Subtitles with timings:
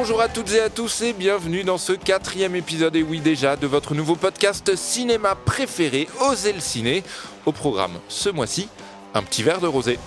[0.00, 3.56] Bonjour à toutes et à tous et bienvenue dans ce quatrième épisode, et oui déjà,
[3.56, 7.02] de votre nouveau podcast cinéma préféré, Osez le ciné.
[7.46, 8.68] Au programme ce mois-ci,
[9.12, 9.98] un petit verre de rosé.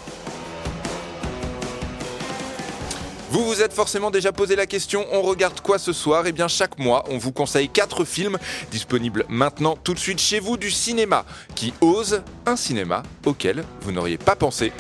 [3.32, 6.26] Vous vous êtes forcément déjà posé la question, on regarde quoi ce soir?
[6.26, 8.38] Eh bien chaque mois, on vous conseille 4 films
[8.72, 13.92] disponibles maintenant tout de suite chez vous du cinéma qui ose un cinéma auquel vous
[13.92, 14.72] n'auriez pas pensé.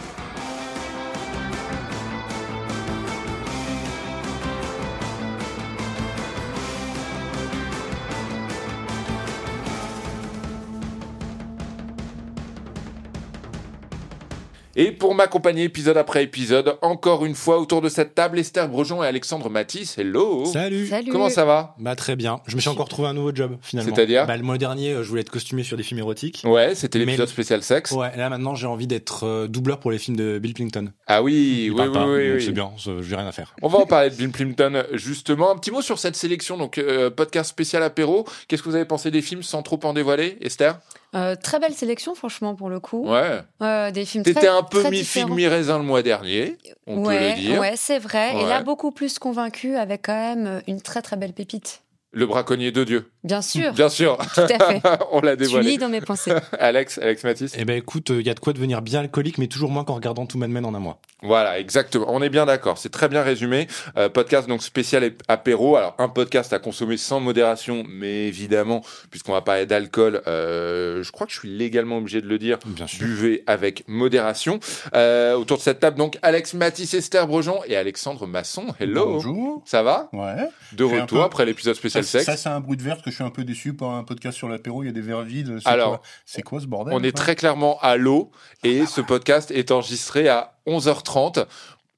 [14.77, 19.03] Et pour m'accompagner épisode après épisode, encore une fois autour de cette table, Esther Brejon
[19.03, 19.97] et Alexandre Matisse.
[19.97, 20.87] Hello Salut.
[20.87, 21.11] Salut.
[21.11, 21.75] Comment ça va?
[21.77, 22.39] Bah très bien.
[22.47, 23.93] Je me suis encore trouvé un nouveau job finalement.
[23.93, 24.25] C'est-à-dire?
[24.25, 26.43] Bah, Le mois dernier, euh, je voulais être costumé sur des films érotiques.
[26.45, 27.91] Ouais, c'était l'épisode le- spécial sexe.
[27.91, 30.93] Ouais, là maintenant j'ai envie d'être euh, doubleur pour les films de Bill Clinton.
[31.05, 33.53] Ah oui, Il oui, oui, pas, oui, c'est bien, je- j'ai rien à faire.
[33.61, 35.51] On va en parler de Bill Plimpton justement.
[35.51, 38.25] Un petit mot sur cette sélection, donc euh, podcast spécial apéro.
[38.47, 40.79] Qu'est-ce que vous avez pensé des films sans trop en dévoiler, Esther?
[41.13, 43.05] Euh, très belle sélection, franchement, pour le coup.
[43.09, 43.41] Ouais.
[43.61, 47.35] Euh, des films T'étais un peu mi-figue, mi-raisin le mois dernier, on ouais, peut le
[47.35, 47.59] dire.
[47.59, 48.33] Ouais, c'est vrai.
[48.33, 48.43] Ouais.
[48.43, 51.81] Et là, beaucoup plus convaincu avec quand même une très très belle pépite.
[52.13, 53.05] Le braconnier de Dieu.
[53.23, 54.81] Bien sûr, Bien sûr, tout à fait.
[55.11, 55.71] on l'a tu dévoilé.
[55.71, 56.33] lis dans mes pensées.
[56.59, 57.53] Alex, Alex Matisse.
[57.57, 59.93] Eh ben écoute, il y a de quoi devenir bien alcoolique, mais toujours moins qu'en
[59.93, 60.99] regardant Two Mad Men en un mois.
[61.21, 62.07] Voilà, exactement.
[62.09, 62.77] On est bien d'accord.
[62.79, 63.67] C'est très bien résumé.
[63.95, 65.77] Euh, podcast donc spécial apéro.
[65.77, 71.11] Alors un podcast à consommer sans modération, mais évidemment, puisqu'on va parler d'alcool, euh, je
[71.11, 72.57] crois que je suis légalement obligé de le dire.
[72.65, 73.05] Bien sûr.
[73.05, 74.59] Buvez avec modération.
[74.95, 78.65] Euh, autour de cette table, donc Alex Matisse, Esther Brejon et Alexandre Masson.
[78.79, 79.05] Hello.
[79.05, 79.61] Bonjour.
[79.65, 80.09] Ça va?
[80.11, 80.49] Ouais.
[80.73, 82.25] De retour après l'épisode Ça, sexe.
[82.25, 84.03] ça, c'est un bruit de verre parce que je suis un peu déçu par un
[84.03, 84.83] podcast sur l'apéro.
[84.83, 85.59] Il y a des verres vides.
[85.59, 88.31] C'est Alors, c'est quoi ce bordel On est très clairement à l'eau
[88.63, 91.45] et ce podcast est enregistré à 11h30.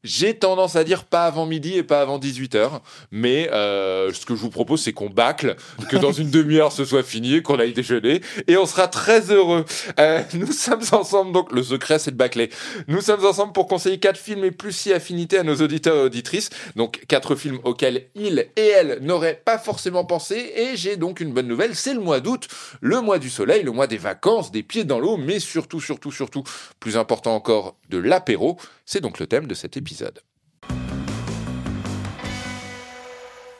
[0.03, 2.81] J'ai tendance à dire pas avant midi et pas avant 18h,
[3.11, 5.55] mais euh, ce que je vous propose, c'est qu'on bâcle,
[5.89, 9.63] que dans une demi-heure ce soit fini, qu'on aille déjeuner, et on sera très heureux.
[9.99, 12.49] Euh, nous sommes ensemble, donc le secret c'est de bâcler.
[12.89, 16.01] Nous sommes ensemble pour conseiller quatre films et plus si affinités à nos auditeurs et
[16.01, 21.21] auditrices, donc quatre films auxquels ils et elles n'auraient pas forcément pensé, et j'ai donc
[21.21, 22.49] une bonne nouvelle, c'est le mois d'août,
[22.81, 26.11] le mois du soleil, le mois des vacances, des pieds dans l'eau, mais surtout, surtout,
[26.11, 26.43] surtout,
[26.81, 28.57] plus important encore, de l'apéro.
[28.85, 30.23] C'est donc le thème de cet épisode épisode.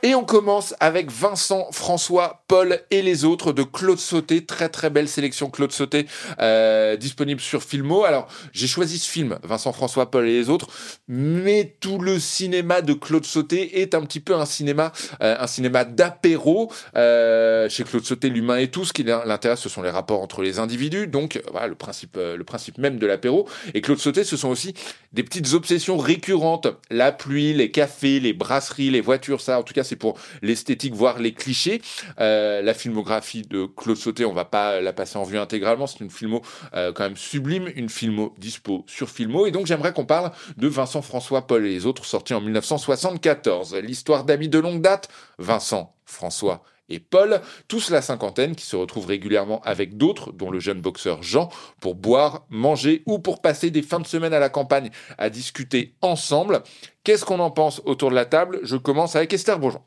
[0.06, 4.46] Et on commence avec Vincent, François, Paul et les autres de Claude Sauté.
[4.46, 6.08] Très très belle sélection Claude Sauté
[6.41, 8.03] euh, disponible sur Filmo.
[8.03, 10.68] Alors j'ai choisi ce film, Vincent, François, Paul et les autres,
[11.08, 15.47] mais tout le cinéma de Claude Sauté est un petit peu un cinéma, euh, un
[15.47, 16.69] cinéma d'apéro.
[16.97, 18.84] Euh, chez Claude Sauté, l'humain et tout.
[18.84, 21.08] Ce qui l'intéresse, ce sont les rapports entre les individus.
[21.08, 23.47] Donc voilà le principe, euh, le principe même de l'apéro.
[23.74, 24.74] Et Claude Sauté, ce sont aussi
[25.13, 26.68] des petites obsessions récurrentes.
[26.92, 31.20] La pluie, les cafés, les brasseries, les voitures, ça, en tout cas, pour l'esthétique, voire
[31.20, 31.81] les clichés.
[32.20, 35.88] Euh, la filmographie de Claude Sauté, on va pas la passer en vue intégralement.
[35.88, 36.42] C'est une filmo
[36.74, 39.46] euh, quand même sublime, une filmo dispo sur Filmo.
[39.46, 43.76] Et donc, j'aimerais qu'on parle de Vincent François, Paul et les autres, sortis en 1974.
[43.76, 49.07] L'histoire d'amis de longue date, Vincent, François et Paul, tous la cinquantaine, qui se retrouvent
[49.07, 51.49] régulièrement avec d'autres, dont le jeune boxeur Jean,
[51.79, 55.95] pour boire, manger ou pour passer des fins de semaine à la campagne à discuter
[56.01, 56.63] ensemble.
[57.03, 58.59] Qu'est-ce qu'on en pense autour de la table?
[58.63, 59.81] Je commence avec Esther Bourgeon.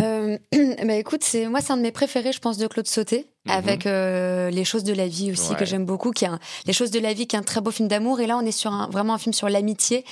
[0.00, 0.38] Euh,
[0.86, 3.52] bah écoute, c'est moi, c'est un de mes préférés, je pense, de Claude Sauté, Mhm.
[3.52, 5.56] avec euh, les choses de la vie aussi Ouais.
[5.56, 7.60] que j'aime beaucoup, qui est un- les choses de la vie, qui est un très
[7.60, 8.20] beau film d'amour.
[8.20, 10.04] Et là, on est sur un, vraiment un film sur l'amitié,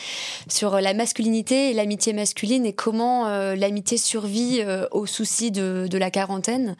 [0.48, 5.50] sur euh, la masculinité et l'amitié masculine et comment euh, l'amitié survit euh, aux soucis
[5.52, 6.76] de, de la quarantaine,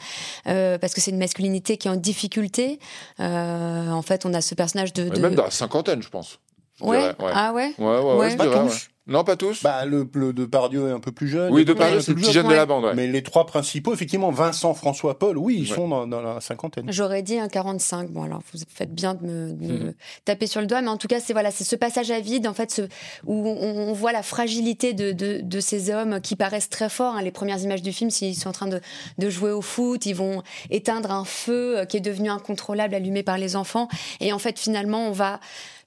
[0.49, 2.81] euh, parce que c'est une masculinité qui est en difficulté.
[3.21, 5.21] Euh, en fait, on a ce personnage de, de...
[5.21, 6.39] Même dans la cinquantaine, je pense.
[6.81, 6.99] Je ouais.
[6.99, 7.33] dirais, ouais.
[7.35, 7.75] ah ouais?
[7.79, 8.31] Ouais, ouais, ouais, Ouais.
[8.31, 8.73] je Pas dirais, tous.
[8.73, 8.90] ouais.
[9.11, 9.63] Non, pas tous.
[9.63, 11.53] Bah, le, le Depardieu est un peu plus jeune.
[11.53, 12.85] oui, et de tout, Paris, un peu c'est le plus petit jeune de la bande,
[12.85, 12.95] ouais.
[12.95, 15.77] Mais les trois principaux, effectivement, Vincent, François, Paul, oui, ils Ouais.
[15.77, 16.87] sont dans, dans la cinquantaine.
[16.91, 18.11] J'aurais dit un 45.
[18.11, 19.95] Bon, alors vous faites bien de me, de me Mhm.
[20.25, 22.47] taper sur le doigt, mais en tout cas, c'est voilà, c'est ce passage à vide,
[22.47, 22.83] en fait, ce,
[23.27, 27.17] où on, on voit la fragilité de, de, de ces hommes qui paraissent très forts.
[27.17, 27.23] hein.
[27.23, 28.81] Les premières images du film, s'ils sont en train de,
[29.19, 33.23] de jouer au foot, ils vont éteindre un feu euh, qui est devenu incontrôlable, allumé
[33.23, 33.89] par les enfants.
[34.21, 35.41] Et en fait, finalement, on va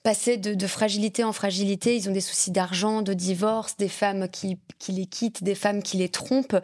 [0.04, 1.96] passer de, de fragilité en fragilité.
[1.96, 5.82] Ils ont des soucis d'argent, de divorce, des femmes qui, qui les quittent, des femmes
[5.82, 6.58] qui les trompent.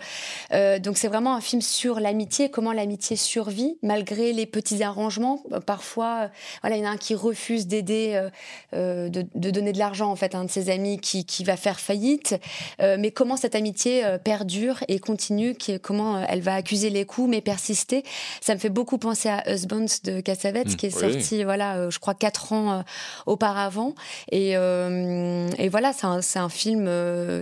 [0.51, 5.41] Euh, donc c'est vraiment un film sur l'amitié, comment l'amitié survit malgré les petits arrangements.
[5.51, 6.27] Euh, Parfois, euh,
[6.61, 8.29] voilà, il y en a un qui refuse d'aider, euh,
[8.73, 11.43] euh, de, de donner de l'argent en fait à un de ses amis qui, qui
[11.43, 12.35] va faire faillite.
[12.81, 17.29] Euh, mais comment cette amitié perdure et continue, qui, comment elle va accuser les coups
[17.29, 18.03] mais persister?
[18.41, 21.13] Ça me fait beaucoup penser à Husbands de Cassavetes Mm, qui est oui.
[21.13, 22.81] sorti, voilà, euh, je crois quatre ans euh,
[23.29, 23.93] auparavant.
[24.31, 26.89] Et, et voilà, c'est un, un, film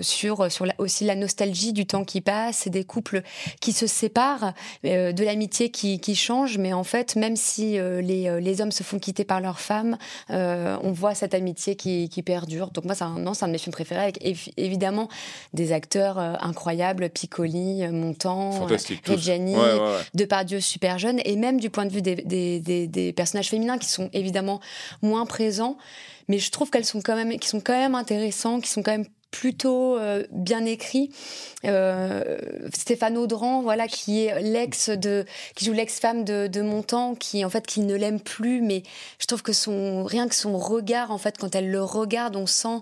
[0.01, 3.21] sur, sur aussi la nostalgie du temps qui passe et des couples
[3.61, 4.53] qui se séparent,
[4.83, 6.57] de l'amitié qui, qui change.
[6.57, 9.97] Mais en fait, même si les, les hommes se font quitter par leurs femmes,
[10.29, 12.71] on voit cette amitié qui, qui perdure.
[12.71, 15.07] Donc moi, c'est un, un de mes films préférés, avec évidemment
[15.53, 18.67] des acteurs incroyables, Piccoli, Montand,
[19.05, 23.13] Reggiani, ouais, ouais, Depardieu super jeune, et même du point de vue des, des, des,
[23.13, 24.59] personnages féminins qui sont évidemment
[25.01, 25.76] moins présents,
[26.27, 28.91] mais je trouve qu'elles sont quand même, qui sont quand même intéressants, qui sont quand
[28.91, 31.11] même plutôt euh, bien écrits.
[31.65, 32.37] Euh,
[32.73, 35.25] Stéphane Audran, voilà, qui est l'ex de,
[35.55, 38.83] qui joue l'ex-femme de, de Montand, qui en fait qui ne l'aime plus, mais
[39.19, 42.45] je trouve que son rien que son regard, en fait, quand elle le regarde, on
[42.45, 42.81] sent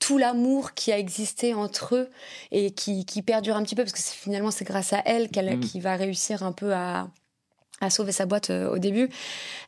[0.00, 2.10] tout l'amour qui a existé entre eux
[2.50, 5.56] et qui, qui perdure un petit peu parce que finalement c'est grâce à elle qu'elle
[5.56, 5.60] mmh.
[5.60, 7.08] qui va réussir un peu à,
[7.80, 9.10] à sauver sa boîte euh, au début.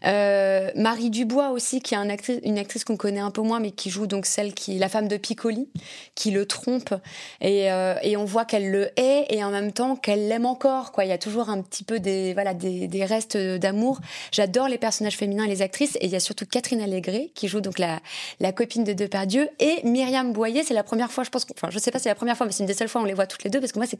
[0.04, 3.90] Euh, Marie Dubois aussi, qui est une actrice, qu'on connaît un peu moins, mais qui
[3.90, 5.68] joue donc celle qui, la femme de Piccoli,
[6.14, 6.94] qui le trompe,
[7.40, 10.92] et, euh, et on voit qu'elle le hait et en même temps qu'elle l'aime encore.
[10.98, 14.00] Il y a toujours un petit peu des voilà des, des restes d'amour.
[14.32, 17.48] J'adore les personnages féminins et les actrices, et il y a surtout Catherine Allégret qui
[17.48, 18.00] joue donc la,
[18.40, 20.62] la copine de Depardieu et Myriam Boyer.
[20.62, 22.46] C'est la première fois, je pense, enfin je sais pas si c'est la première fois,
[22.46, 23.78] mais c'est une des seules fois où on les voit toutes les deux parce que
[23.78, 23.96] moi c'est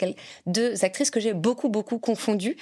[0.47, 2.56] deux actrices que j'ai beaucoup beaucoup confondues,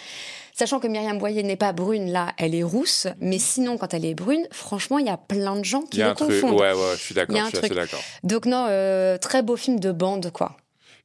[0.54, 4.04] sachant que Myriam Boyer n'est pas brune là, elle est rousse, mais sinon quand elle
[4.04, 6.60] est brune, franchement, il y a plein de gens qui le confondent.
[6.60, 8.02] Ouais, ouais, je suis d'accord, je suis d'accord.
[8.22, 10.56] Donc non, euh, très beau film de bande, quoi.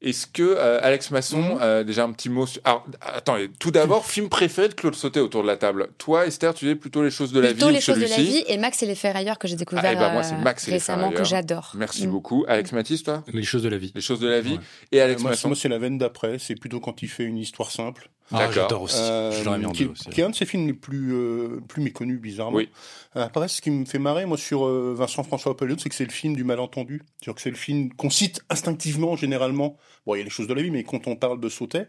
[0.02, 1.60] Est-ce que euh, Alex Masson, mhm.
[1.62, 2.62] euh, déjà un petit mot sur...
[2.64, 5.90] Alors, attends, tout d'abord, film préféré de Claude Sauté autour de la table.
[5.98, 7.56] Toi, Esther, tu dis plutôt les choses de la vie.
[7.56, 9.92] Plutôt les choses de la vie et Max et les ferrailleurs que j'ai découvert ah,
[9.92, 11.74] et bah, moi, c'est Max et récemment que j'adore.
[11.76, 12.12] Merci mm.
[12.12, 12.46] beaucoup.
[12.48, 13.24] Alex Mathis, toi?
[13.34, 13.92] Les choses de la vie.
[13.94, 14.58] Les choses de la vie.
[14.94, 15.50] Et Alex Masson.
[15.50, 16.40] Moi, c'est la veine d'après.
[16.40, 18.10] C'est plutôt quand il fait une histoire simple.
[18.32, 18.98] Ah, j'adore aussi.
[19.00, 20.10] Euh, je l'aurais mis en qui, deux aussi.
[20.10, 22.58] Qui est un de ses films les plus, euh, plus méconnus, bizarrement.
[22.58, 22.70] Oui.
[23.14, 26.06] Après, ce qui me fait marrer, moi, sur euh, Vincent François Apollon, c'est que c'est
[26.06, 27.02] le film du malentendu.
[27.18, 29.78] C'est-à-dire que c'est le film qu'on cite instinctivement, généralement.
[30.06, 31.88] Bon, il y a les choses de la vie, mais quand on parle de Sautet,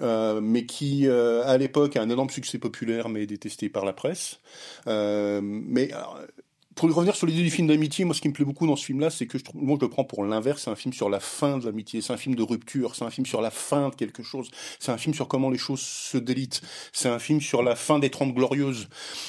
[0.00, 3.92] euh, mais qui, euh, à l'époque, a un énorme succès populaire, mais détesté par la
[3.92, 4.40] presse.
[4.86, 5.90] Euh, mais
[6.76, 8.84] pour revenir sur l'idée du film d'amitié, moi, ce qui me plaît beaucoup dans ce
[8.84, 10.62] film-là, c'est que je trouve, moi, je le prends pour l'inverse.
[10.64, 12.02] C'est un film sur la fin de l'amitié.
[12.02, 12.94] C'est un film de rupture.
[12.94, 14.50] C'est un film sur la fin de quelque chose.
[14.78, 16.60] C'est un film sur comment les choses se délitent.
[16.92, 18.88] C'est un film sur la fin des Trente Glorieuses.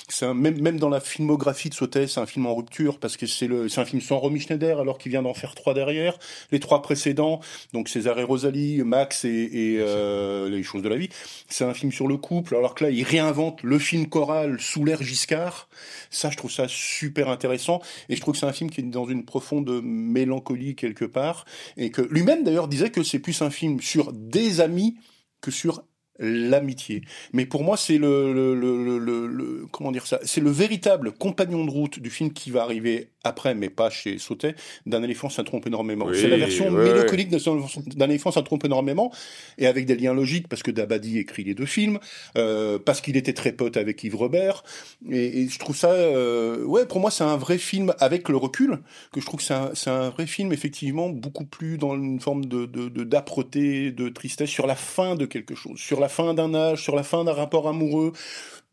[0.09, 3.25] C'est même, même dans la filmographie de Sautet, c'est un film en rupture parce que
[3.25, 6.19] c'est le, c'est un film sans Romy Schneider alors qu'il vient d'en faire trois derrière.
[6.51, 7.39] Les trois précédents,
[7.71, 11.07] donc César et Rosalie, Max et, et euh, les choses de la vie.
[11.47, 14.83] C'est un film sur le couple alors que là, il réinvente le film choral sous
[14.83, 15.69] l'ère Giscard.
[16.09, 17.36] Ça, je trouve ça super intéressant.
[17.45, 21.45] Et je trouve que c'est un film qui est dans une profonde mélancolie quelque part.
[21.77, 24.97] Et que lui-même, d'ailleurs, disait que c'est plus un film sur des amis
[25.41, 25.83] que sur
[26.19, 27.01] l'amitié.
[27.33, 31.65] Mais pour moi, c'est le, le, le, le, comment dire ça, c'est le véritable compagnon
[31.65, 34.55] de route du film qui va arriver après, mais pas chez Sautet,
[34.85, 36.07] d'un éléphant ça trompe énormément.
[36.13, 39.11] c'est la version mélancolique d'un éléphant ça trompe énormément,
[39.57, 41.99] et avec des liens logiques, parce que Dabadi écrit les deux films,
[42.37, 44.63] euh, parce qu'il était très pote avec Yves Robert,
[45.11, 48.37] et, et je trouve ça, euh, ouais, pour moi c'est un vrai film avec le
[48.37, 48.79] recul,
[49.11, 52.45] que je trouve que c'est un, un, vrai film effectivement beaucoup plus dans une forme
[52.45, 52.65] de
[53.03, 56.83] d'âpreté, de, de tristesse sur la fin de quelque chose, sur la fin d'un âge,
[56.83, 58.13] sur la fin d'un rapport amoureux,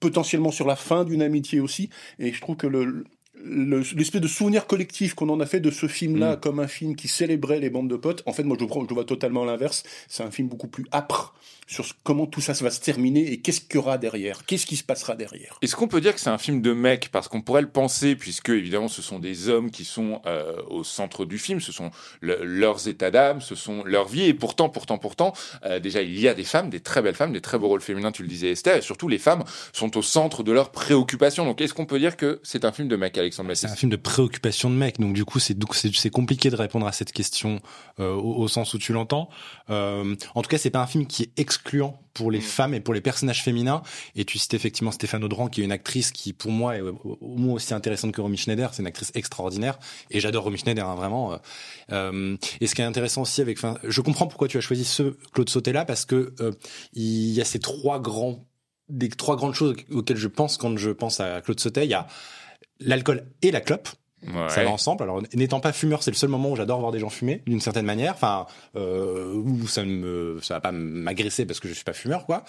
[0.00, 3.04] potentiellement sur la fin d'une amitié aussi, et je trouve que le,
[3.42, 6.40] l'espèce de souvenir collectif qu'on en a fait de ce film-là mm.
[6.40, 9.04] comme un film qui célébrait les bandes de potes, en fait, moi, je, je vois
[9.04, 9.82] totalement l'inverse.
[10.08, 11.34] C'est un film beaucoup plus âpre
[11.66, 14.76] sur comment tout ça va se terminer et qu'est-ce qu'il y aura derrière, qu'est-ce qui
[14.76, 15.58] se passera derrière.
[15.62, 18.16] Est-ce qu'on peut dire que c'est un film de mecs parce qu'on pourrait le penser
[18.16, 21.90] puisque évidemment ce sont des hommes qui sont euh, au centre du film, ce sont
[22.20, 25.32] leurs états d'âme, ce sont leur vie et pourtant, pourtant, pourtant,
[25.64, 27.80] euh, déjà il y a des femmes, des très belles femmes, des très beaux rôles
[27.80, 31.44] féminins, tu le disais Esther, et surtout les femmes sont au centre de leurs préoccupations.
[31.44, 33.90] Donc est-ce qu'on peut dire que c'est un film de mecs, Alexandre C'est un film
[33.90, 35.56] de préoccupation de mecs, donc du coup c'est
[35.92, 37.60] c'est compliqué de répondre à cette question
[38.00, 39.28] euh, au, au, sens où tu l'entends.
[39.68, 42.42] en tout cas c'est pas un film qui est excluant pour les mm.
[42.42, 43.82] femmes et pour les personnages féminins.
[44.14, 47.18] Et tu cites effectivement Stéphane Audran, qui est une actrice qui, pour moi, est au
[47.20, 48.72] moins aussi intéressante que Romy Schneider.
[48.72, 49.78] C'est une actrice extraordinaire.
[50.10, 51.32] Et j'adore Romy Schneider, hein, vraiment.
[51.32, 51.36] Euh,
[51.92, 54.84] euh, et ce qui est intéressant aussi avec, enfin, je comprends pourquoi tu as choisi
[54.84, 56.52] ce Claude Sauté là, parce que euh,
[56.94, 58.46] il y a ces trois grands,
[58.88, 61.84] des trois grandes choses auxquelles je pense quand je pense à Claude Sauté.
[61.84, 62.06] Il y a
[62.80, 63.88] l'alcool et la clope.
[64.48, 65.02] Ça va ensemble.
[65.02, 67.60] Alors, n'étant pas fumeur, c'est le seul moment où j'adore voir des gens fumer, d'une
[67.60, 68.14] certaine manière.
[68.14, 72.24] Enfin, euh, où ça ne ça va pas m'agresser parce que je suis pas fumeur,
[72.24, 72.44] quoi.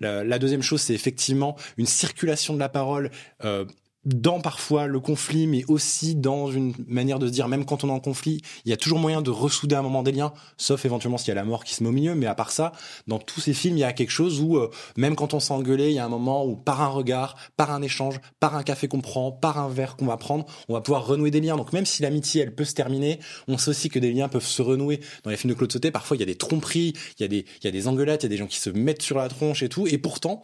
[0.00, 3.10] La, la deuxième chose, c'est effectivement une circulation de la parole.
[3.44, 3.64] Euh,
[4.04, 7.88] dans parfois le conflit, mais aussi dans une manière de se dire, même quand on
[7.88, 10.84] est en conflit, il y a toujours moyen de ressouder un moment des liens, sauf
[10.86, 12.14] éventuellement s'il y a la mort qui se met au milieu.
[12.14, 12.72] Mais à part ça,
[13.06, 15.52] dans tous ces films, il y a quelque chose où, euh, même quand on s'est
[15.52, 18.62] engueulé, il y a un moment où, par un regard, par un échange, par un
[18.62, 21.56] café qu'on prend, par un verre qu'on va prendre, on va pouvoir renouer des liens.
[21.56, 24.46] Donc même si l'amitié, elle peut se terminer, on sait aussi que des liens peuvent
[24.46, 25.00] se renouer.
[25.24, 27.28] Dans les films de Claude Sauté, parfois, il y a des tromperies, il y a
[27.28, 29.18] des, il y a des engueulades, il y a des gens qui se mettent sur
[29.18, 29.86] la tronche et tout.
[29.86, 30.42] Et pourtant,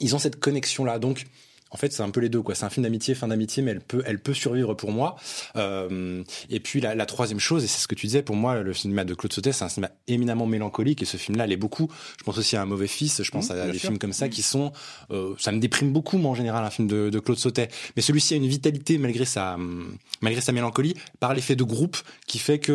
[0.00, 0.98] ils ont cette connexion-là.
[0.98, 1.24] Donc,
[1.74, 2.54] en fait, c'est un peu les deux, quoi.
[2.54, 5.16] C'est un film d'amitié, fin d'amitié, mais elle peut, elle peut survivre pour moi.
[5.56, 8.62] Euh, et puis la, la, troisième chose, et c'est ce que tu disais, pour moi,
[8.62, 11.90] le cinéma de Claude Sautet, c'est un cinéma éminemment mélancolique, et ce film-là l'est beaucoup.
[12.16, 13.88] Je pense aussi à Un mauvais fils, je pense mmh, à des sûr.
[13.88, 14.30] films comme ça mmh.
[14.30, 14.72] qui sont,
[15.10, 17.68] euh, ça me déprime beaucoup, moi en général, un film de, de Claude Sautet.
[17.96, 19.56] Mais celui-ci a une vitalité malgré sa,
[20.20, 21.96] malgré sa mélancolie, par l'effet de groupe,
[22.28, 22.72] qui fait que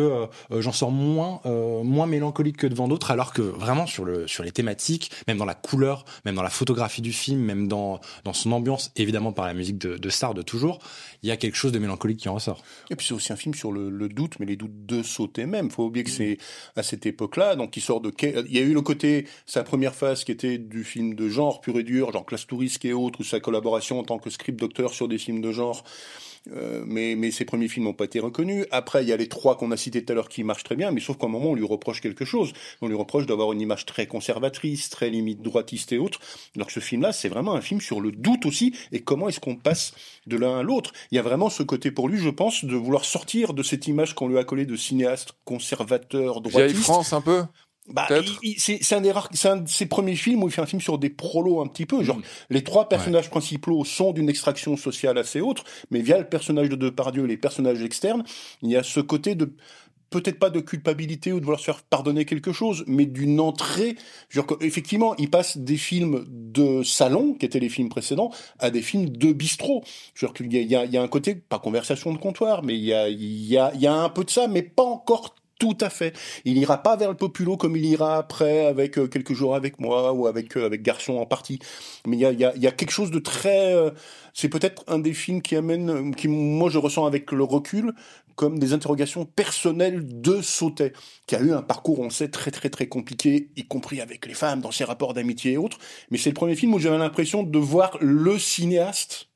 [0.50, 1.40] euh, j'en sors moins,
[1.82, 5.46] moins mélancolique que devant d'autres, alors que vraiment sur le, sur les thématiques, même dans
[5.46, 9.46] la couleur, même dans la photographie du film, même dans, dans son ambiance, évidemment par
[9.46, 10.78] la musique de, de Star de toujours,
[11.22, 12.62] il y a quelque chose de mélancolique qui en ressort.
[12.90, 15.70] Et puis c'est aussi un film sur le, doute, mais les doutes de sauter même.
[15.70, 16.38] Faut oublier que c'est
[16.76, 18.12] à cette époque-là, donc il sort de.
[18.22, 21.60] Il y a eu le côté sa première phase qui était du film de genre
[21.60, 24.58] pur et dur, genre Classe Touriste et autres, ou sa collaboration en tant que script
[24.58, 25.84] docteur sur des films de genre.
[26.52, 28.66] Euh, mais, mais ses premiers films n'ont pas été reconnus.
[28.70, 30.76] Après, il y a les trois qu'on a cités tout à l'heure qui marchent très
[30.76, 32.52] bien, mais sauf qu'à un moment, on lui reproche quelque chose.
[32.80, 36.20] On lui reproche d'avoir une image très conservatrice, très limite droitiste et autres.
[36.56, 39.40] Alors que ce film-là, c'est vraiment un film sur le doute aussi, et comment est-ce
[39.40, 39.92] qu'on passe
[40.26, 40.92] de l'un à l'autre.
[41.10, 43.86] Il y a vraiment ce côté pour lui, je pense, de vouloir sortir de cette
[43.86, 46.72] image qu'on lui a collée de cinéaste conservateur, droitiste.
[46.72, 47.44] Vieille France un peu?
[47.88, 48.06] Bah,
[48.58, 50.80] c'est un des rares, c'est un de ses premiers films où il fait un film
[50.80, 52.02] sur des prolos un petit peu.
[52.04, 52.22] Genre, mmh.
[52.50, 53.30] les trois personnages ouais.
[53.30, 57.36] principaux sont d'une extraction sociale assez autre, mais via le personnage de Depardieu et les
[57.36, 58.24] personnages externes,
[58.62, 59.54] il y a ce côté de
[60.10, 63.96] peut-être pas de culpabilité ou de vouloir se faire pardonner quelque chose, mais d'une entrée.
[64.28, 68.82] Genre, effectivement, il passe des films de salon, qui étaient les films précédents, à des
[68.82, 69.84] films de bistrot.
[70.14, 72.84] Genre qu'il y a, il y a un côté, pas conversation de comptoir, mais il
[72.84, 75.34] y a, il y a, il y a un peu de ça, mais pas encore
[75.60, 76.18] tout à fait.
[76.44, 79.78] Il ira pas vers le populo comme il ira après avec euh, quelques jours avec
[79.78, 81.60] moi ou avec euh, avec Garçon en partie.
[82.06, 83.74] Mais il y a, y a, y a quelque chose de très.
[83.74, 83.90] Euh,
[84.34, 87.92] c'est peut-être un des films qui amène, qui moi je ressens avec le recul
[88.36, 90.94] comme des interrogations personnelles de Sautet,
[91.26, 94.32] qui a eu un parcours, on sait, très très très compliqué, y compris avec les
[94.32, 95.78] femmes, dans ses rapports d'amitié et autres.
[96.10, 99.29] Mais c'est le premier film où j'avais l'impression de voir le cinéaste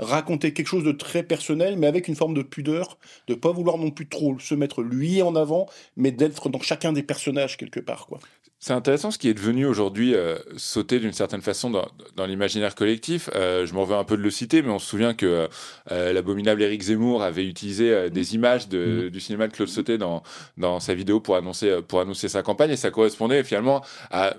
[0.00, 3.78] raconter quelque chose de très personnel, mais avec une forme de pudeur, de pas vouloir
[3.78, 5.66] non plus trop se mettre lui en avant,
[5.96, 8.18] mais d'être dans chacun des personnages quelque part, quoi.
[8.62, 12.74] C'est intéressant ce qui est devenu aujourd'hui euh, sauter d'une certaine façon dans, dans l'imaginaire
[12.74, 13.30] collectif.
[13.34, 15.48] Euh, je m'en veux un peu de le citer, mais on se souvient que
[15.90, 19.10] euh, l'abominable Éric Zemmour avait utilisé des images de, mmh.
[19.10, 20.22] du cinéma de Claude Sauté dans,
[20.58, 24.34] dans sa vidéo pour annoncer, pour annoncer sa campagne, et ça correspondait finalement à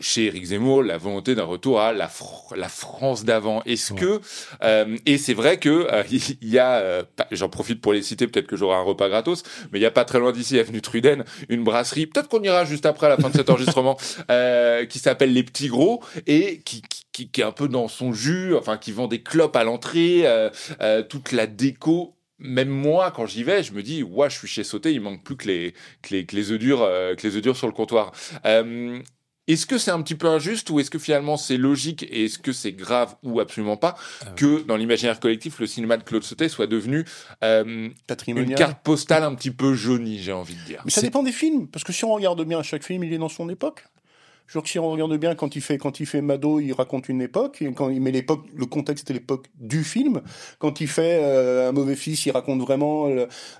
[0.00, 3.62] chez Eric Zemmour la volonté d'un retour à la, Fr la France d'avant.
[3.64, 4.00] Est-ce ouais.
[4.00, 4.20] que
[4.62, 8.26] euh, et c'est vrai que euh, il y a, euh, j'en profite pour les citer,
[8.26, 10.80] peut-être que j'aurai un repas gratos, mais il y a pas très loin d'ici, avenue
[10.80, 12.06] Truden, une brasserie.
[12.06, 13.96] Peut-être qu'on ira juste après à la fin de cet enregistrement,
[14.30, 18.12] euh, qui s'appelle Les Petits Gros et qui, qui, qui, est un peu dans son
[18.12, 23.26] jus, enfin qui vend des clopes à l'entrée, euh, toute la déco même moi, quand
[23.26, 25.74] j'y vais, je me dis, ouais, je suis chez Sauté, il manque plus que les,
[26.02, 28.12] que les, que les œufs durs, euh, que les œufs durs sur le comptoir.
[29.48, 32.38] Est-ce que c'est un petit peu injuste ou est-ce que finalement c'est logique et est-ce
[32.38, 36.22] que c'est grave ou absolument pas Ah que dans l'imaginaire collectif le cinéma de Claude
[36.22, 37.04] Sautet soit devenu
[37.42, 37.88] euh,
[38.26, 40.82] une carte postale un petit peu jaunie, j'ai envie de dire.
[40.84, 43.18] Mais ça dépend des films parce que si on regarde bien chaque film, il est
[43.18, 43.84] dans son époque.
[44.48, 47.20] Genre si on regarde bien quand il fait quand il fait Mado, il raconte une
[47.20, 50.22] époque et quand il met l'époque le contexte c'est l'époque du film.
[50.58, 53.08] Quand il fait euh, un mauvais fils, il raconte vraiment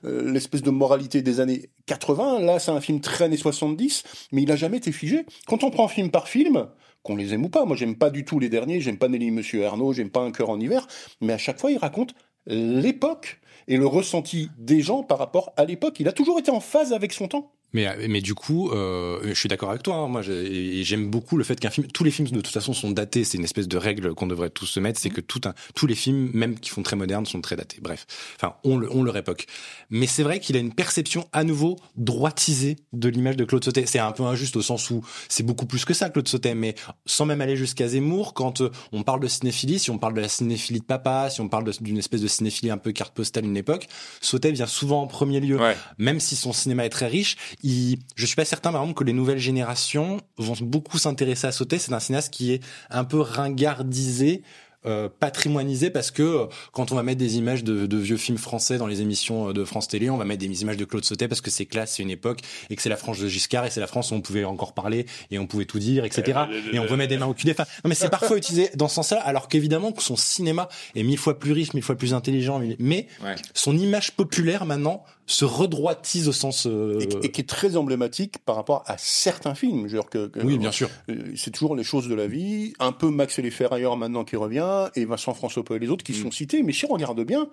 [0.02, 2.40] l'espèce de moralité des années 80.
[2.40, 4.02] Là, c'est un film très années 70,
[4.32, 5.24] mais il a jamais été figé.
[5.46, 6.68] Quand on prend film par film,
[7.02, 9.30] qu'on les aime ou pas, moi j'aime pas du tout les derniers, j'aime pas Nelly
[9.30, 10.86] Monsieur Arnaud, j'aime pas Un cœur en hiver,
[11.20, 12.14] mais à chaque fois il raconte
[12.46, 16.00] l'époque et le ressenti des gens par rapport à l'époque.
[16.00, 17.52] Il a toujours été en phase avec son temps.
[17.74, 19.96] Mais, mais du coup, euh, je suis d'accord avec toi.
[19.96, 22.90] Hein, moi, j'aime beaucoup le fait qu'un film, tous les films de toute façon sont
[22.90, 23.24] datés.
[23.24, 25.86] C'est une espèce de règle qu'on devrait tous se mettre, c'est que tout un, tous
[25.86, 27.78] les films, même qui font très modernes, sont très datés.
[27.82, 28.06] Bref,
[28.36, 29.46] enfin, on, on leur époque.
[29.90, 33.84] Mais c'est vrai qu'il a une perception à nouveau droitisée de l'image de Claude Sautet.
[33.86, 36.54] C'est un peu injuste au sens où c'est beaucoup plus que ça, Claude Sautet.
[36.54, 40.20] Mais sans même aller jusqu'à Zemmour, quand on parle de cinéphilie, si on parle de
[40.20, 43.44] la cinéphilie de papa, si on parle d'une espèce de cinéphilie un peu carte postale
[43.44, 43.88] d'une époque,
[44.20, 45.58] Sautet vient souvent en premier lieu.
[45.58, 45.76] Ouais.
[45.98, 49.04] Même si son cinéma est très riche, il, je suis pas certain, par exemple, que
[49.04, 51.78] les nouvelles générations vont beaucoup s'intéresser à Sautet.
[51.78, 54.42] C'est un cinéaste qui est un peu ringardisé
[54.86, 58.38] euh, patrimoinisé parce que euh, quand on va mettre des images de, de, vieux films
[58.38, 61.04] français dans les émissions euh, de France Télé, on va mettre des images de Claude
[61.04, 62.38] Sautet parce que c'est classe, c'est une époque
[62.70, 64.74] et que c'est la France de Giscard et c'est la France où on pouvait encore
[64.74, 66.42] parler et on pouvait tout dire, etc.
[66.72, 67.66] Et on remet des mains au cul des femmes.
[67.84, 71.18] Non mais c'est parfois utilisé dans ce sens-là, alors qu'évidemment que son cinéma est mille
[71.18, 73.34] fois plus riche, mille fois plus intelligent, mais Ouais.
[73.54, 76.66] son image populaire maintenant se redroitise au sens.
[76.66, 79.86] euh, Et, et qui est très emblématique par rapport à certains films.
[79.86, 80.88] Genre que, que- Oui, bien sûr.
[81.10, 82.72] euh, c'est toujours les choses de la vie.
[82.80, 85.90] Un peu Max et les Ferrailleurs maintenant qui revient, et Vincent François Paul et les
[85.90, 86.22] autres qui Mm.
[86.22, 86.62] sont cités.
[86.62, 87.48] Mais si on regarde bien,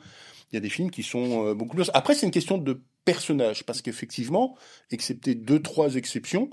[0.51, 1.91] il y a des films qui sont euh, beaucoup plus.
[1.93, 4.55] Après, c'est une question de personnage, parce qu'effectivement,
[4.89, 6.49] excepté deux, trois exceptions,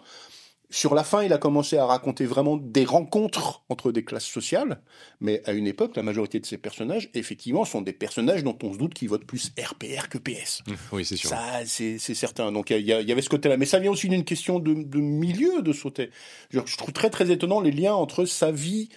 [0.73, 4.81] sur la fin, il a commencé à raconter vraiment des rencontres entre des classes sociales,
[5.21, 8.73] mais à une époque, la majorité de ces personnages, effectivement, sont des personnages dont on
[8.73, 10.63] se doute qu'ils votent plus RPR que PS.
[10.91, 11.29] Oui, c'est sûr.
[11.29, 12.51] Ça, c'est certain.
[12.53, 15.61] Donc il y, avait ce côté-là, mais ça vient aussi d'une question de, de milieu
[15.61, 16.09] de Sautet.
[16.49, 18.89] Je, je trouve très très étonnant les liens entre sa vie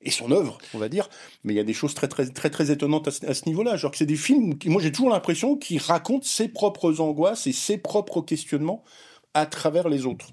[0.00, 1.08] et son œuvre, on va dire.
[1.42, 3.76] Mais il y a des choses très très très très étonnantes à ce, niveau-là.
[3.76, 7.48] Genre que c'est des films qui, moi j'ai toujours l'impression qu'il raconte ses propres angoisses
[7.48, 8.84] et ses propres questionnements
[9.34, 10.28] à travers les autres.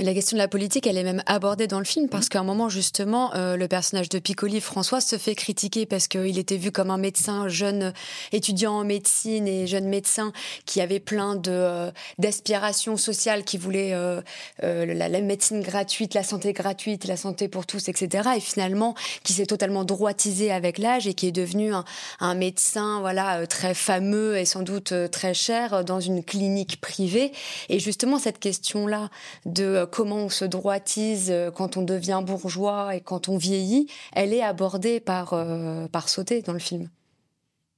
[0.00, 2.40] Mais la question de la politique, elle est même abordée dans le film parce qu'à
[2.40, 6.56] un moment, justement, euh, le personnage de Piccoli, François, se fait critiquer parce qu'il était
[6.56, 7.92] vu comme un médecin jeune
[8.32, 10.32] étudiant en médecine et jeune médecin
[10.64, 14.22] qui avait plein de euh, d'aspirations sociales, qui voulait euh,
[14.62, 18.30] euh, la, la médecine gratuite, la santé gratuite, la santé pour tous, etc.
[18.38, 21.84] Et finalement, qui s'est totalement droitisé avec l'âge et qui est devenu un,
[22.20, 27.32] un médecin, voilà, très fameux et sans doute très cher dans une clinique privée.
[27.68, 29.10] Et justement, cette question-là
[29.44, 34.32] de comment on se droitise euh, quand on devient bourgeois et quand on vieillit, elle
[34.32, 36.88] est abordée par, euh, par Sauté dans le film.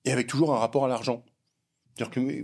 [0.04, 1.22] Et avec toujours un rapport à l'argent.
[2.00, 2.42] Euh,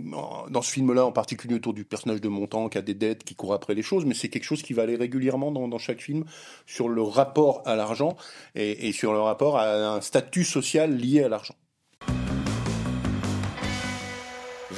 [0.49, 3.35] dans ce film-là, en particulier autour du personnage de Montan qui a des dettes, qui
[3.35, 6.01] court après les choses, mais c'est quelque chose qui va aller régulièrement dans, dans chaque
[6.01, 6.23] film
[6.67, 8.15] sur le rapport à l'argent
[8.55, 11.55] et sur le rapport à un statut social lié à l'argent.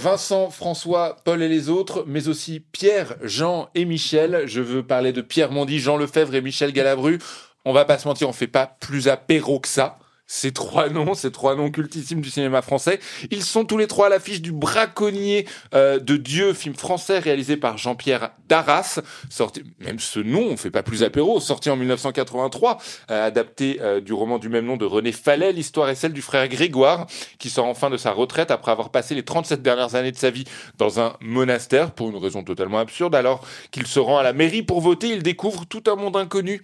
[0.02, 4.48] Vincent, François, Paul et les autres, mais aussi Pierre, Jean et Michel.
[4.48, 7.20] Je veux parler de Pierre Mondy, Jean Lefebvre et Michel Galabru.
[7.66, 10.00] On va pas se mentir, on fait pas plus apéro que ça.
[10.34, 14.06] Ces trois noms, ces trois noms cultissimes du cinéma français, ils sont tous les trois
[14.06, 15.46] à l'affiche du Braconnier
[15.76, 20.72] euh, de Dieu, film français réalisé par Jean-Pierre Darras, sorti, même ce nom, on fait
[20.72, 22.78] pas plus apéro, sorti en 1983,
[23.12, 25.52] euh, adapté euh, du roman du même nom de René Fallet.
[25.52, 29.16] L'histoire est celle du frère Grégoire, qui sort enfin de sa retraite après avoir passé
[29.16, 30.46] les 37 dernières années de sa vie
[30.78, 33.16] dans un monastère pour une raison totalement absurde.
[33.16, 36.62] Alors qu'il se rend à la mairie pour voter, il découvre tout un monde inconnu,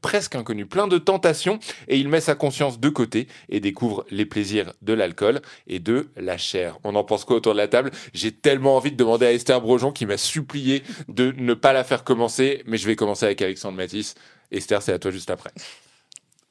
[0.00, 4.26] presque inconnu, plein de tentations, et il met sa conscience de côté et découvre les
[4.26, 6.78] plaisirs de l'alcool et de la chair.
[6.84, 7.90] On en pense quoi autour de la table?
[8.12, 11.84] J'ai tellement envie de demander à Esther Brojon qui m'a supplié de ne pas la
[11.84, 14.14] faire commencer, mais je vais commencer avec Alexandre Matisse.
[14.50, 15.50] Esther, c'est à toi juste après.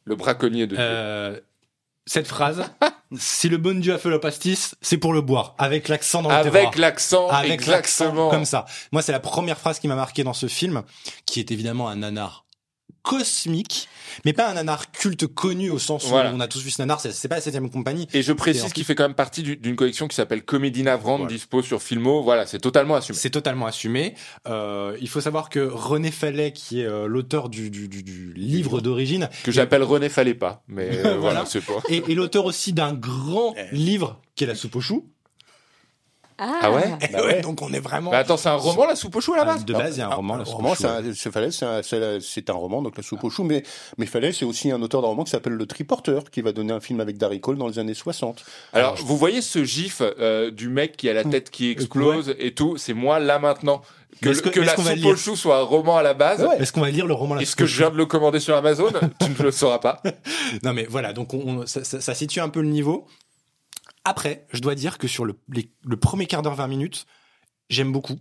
[0.05, 0.85] Le braconnier de Dieu.
[0.85, 1.39] Euh,
[2.05, 2.63] cette phrase,
[3.17, 6.29] si le bon Dieu a fait le pastis, c'est pour le boire, avec l'accent dans
[6.29, 8.65] le Avec l'accent, avec l'accent comme ça.
[8.93, 10.83] Moi, c'est la première phrase qui m'a marqué dans ce film,
[11.25, 12.46] qui est évidemment un nanar
[13.07, 13.87] cosmique,
[14.25, 16.31] mais pas un nanar culte connu au sens où Voilà.
[16.35, 18.07] on a tous vu ce nanar, c'est c'est pas la septième compagnie.
[18.13, 20.83] Et je Et précise qu'il fait quand même partie du- d'une collection qui s'appelle Comédie
[20.83, 21.33] navrante, Voilà.
[21.33, 22.21] dispo sur Filmo.
[22.21, 23.17] Voilà, c'est totalement assumé.
[23.17, 24.13] C'est totalement assumé.
[24.47, 28.33] Euh, il faut savoir que René Fallet, qui est euh, l'auteur du, du, du, du
[28.33, 31.45] livre d'origine, Que j'appelle René Fallait pas, mais euh, voilà, Voilà.
[31.45, 31.81] c'est pas.
[31.89, 33.75] est, est l'auteur aussi d'un grand Eh.
[33.75, 35.09] livre qui est La soupe aux choux.
[36.39, 37.41] Ah ouais Bah ouais.
[37.41, 38.11] Donc on est vraiment...
[38.11, 39.99] Bah attends, c'est un roman, la soupe au chou à la base de base, il
[39.99, 40.87] y a un Ah, roman, La soupe roman, aux choux, c'est
[41.65, 41.81] un,
[42.21, 43.63] c'est un, roman, donc la soupe aux choux, mais,
[43.97, 46.73] mais Fallet, c'est aussi un auteur d'un roman qui s'appelle Le Triporteur, qui va donner
[46.73, 48.43] un film avec Darry Cole dans les années 60.
[48.73, 52.53] Alors, vous voyez ce gif euh, du mec qui a la tête qui explose et
[52.53, 53.81] tout, c'est moi là maintenant.
[54.21, 56.41] Que, la soupe lire au chou soit un roman à la base.
[56.43, 56.57] Ouais.
[56.59, 58.39] Est-ce qu'on va lire le roman La Est-ce soupe que je viens de le commander
[58.39, 58.89] sur Amazon?
[59.19, 60.01] Tu ne le sauras pas.
[60.63, 63.05] Non mais voilà, donc on, on- ça, ça- ça situe un peu le niveau.
[64.09, 67.05] Après, je dois dire que sur le, les- le premier quart d'heure, 20 minutes,
[67.69, 68.17] j'aime beaucoup.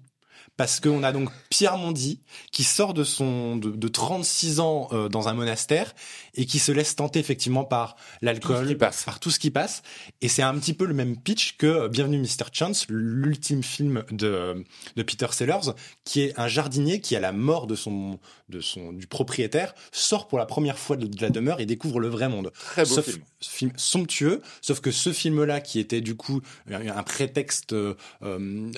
[0.57, 5.09] Parce qu'on a donc Pierre Mondy qui sort de son de, de 36 ans euh,
[5.09, 5.93] dans un monastère
[6.35, 8.67] et qui se laisse tenter effectivement par l'alcool,
[9.05, 9.83] par tout ce qui passe.
[10.23, 12.47] Et c'est un petit peu le même pitch que euh, Bienvenue Mr.
[12.53, 14.65] Chance, l'ultime film de,
[14.97, 15.73] de Peter Sellers,
[16.05, 18.19] qui est un jardinier qui, à la mort de son,
[18.49, 22.01] de son, du propriétaire, sort pour la première fois de, de la demeure et découvre
[22.01, 22.53] le vrai monde.
[22.53, 23.23] Très beau Sauf- film.
[23.41, 28.71] film somptueux, sauf que ce film-là, qui était du coup un un prétexte euh, euh,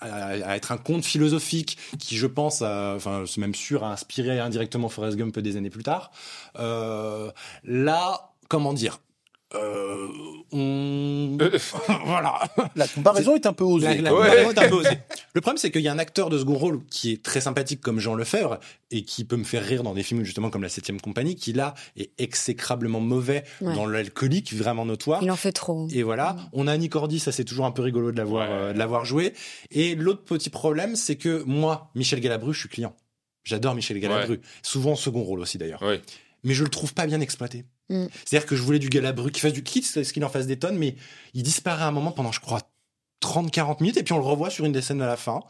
[0.00, 4.38] à, à être un conte philosophique, qui je pense, enfin c'est même sûr, a inspiré
[4.38, 6.10] indirectement Forrest Gump des années plus tard.
[6.58, 7.30] Euh,
[7.64, 9.00] là, comment dire
[9.54, 10.08] euh,
[10.52, 11.38] on...
[12.06, 12.40] voilà.
[12.74, 13.86] La comparaison est un peu osée.
[13.86, 14.20] La- la Ouais.
[14.28, 14.98] comparaison est un peu osée.
[15.34, 17.80] Le problème, c'est qu'il y a un acteur de second rôle qui est très sympathique
[17.80, 18.58] comme Jean Lefebvre
[18.90, 21.52] et qui peut me faire rire dans des films justement comme La Septième Compagnie, qui
[21.52, 23.74] là est exécrablement mauvais Ouais.
[23.74, 25.22] dans l'alcoolique, vraiment notoire.
[25.22, 25.88] Il en fait trop.
[25.92, 28.54] Et voilà, on a Annie Cordy, ça c'est toujours un peu rigolo de l'avoir Ouais.
[28.54, 29.32] euh, de l'avoir joué.
[29.70, 32.94] Et l'autre petit problème, c'est que moi, Michel Galabru, je suis client.
[33.44, 35.80] J'adore Michel Galabru, souvent en second rôle aussi d'ailleurs.
[36.42, 37.64] Mais je le trouve pas bien exploité.
[37.88, 38.06] Mm.
[38.24, 40.58] C'est-à-dire que je voulais du Galabru qui fasse du kit, ce qu'il en fasse des
[40.58, 40.96] tonnes, mais
[41.34, 42.60] il disparaît à un moment pendant, je crois,
[43.22, 45.40] 30-40 minutes, et puis on le revoit sur une des scènes à la fin.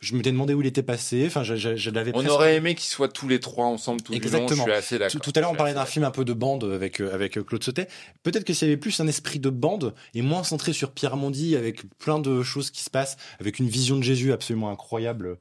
[0.00, 1.22] Je m'étais demandé où il était passé.
[1.28, 4.02] Enfin, je, je- je l'avais On presque- aurait aimé qu'ils soient tous les trois ensemble
[4.02, 4.24] tout du long.
[4.24, 4.64] Exactement.
[4.66, 5.20] Je suis assez Tout, d'accord.
[5.20, 7.44] tout à l'heure, on parlait d'un film un peu de bande avec euh, avec euh,
[7.44, 7.86] Claude Sautet.
[8.24, 11.16] Peut-être que s'il y avait plus un esprit de bande et moins centré sur Pierre
[11.16, 15.26] Mondy, avec plein de choses qui se passent, avec une vision de Jésus absolument incroyable
[15.26, 15.34] euh,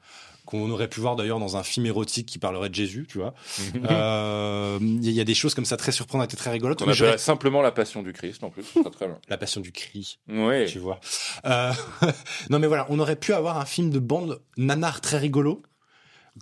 [0.45, 3.33] qu'on aurait pu voir d'ailleurs dans un film érotique qui parlerait de Jésus, tu vois.
[3.73, 3.89] d'accord.
[3.91, 6.81] Euh, Il y a des choses comme ça très surprenantes et très rigolotes.
[6.81, 8.63] On j'aurais- simplement la passion du Christ en plus.
[8.63, 9.17] Très très bien.
[9.29, 10.65] La passion du cri, Oui.
[10.65, 10.99] tu vois.
[11.45, 11.71] Euh,
[12.49, 15.61] non mais voilà, on aurait pu avoir un film de bande nanar très rigolo,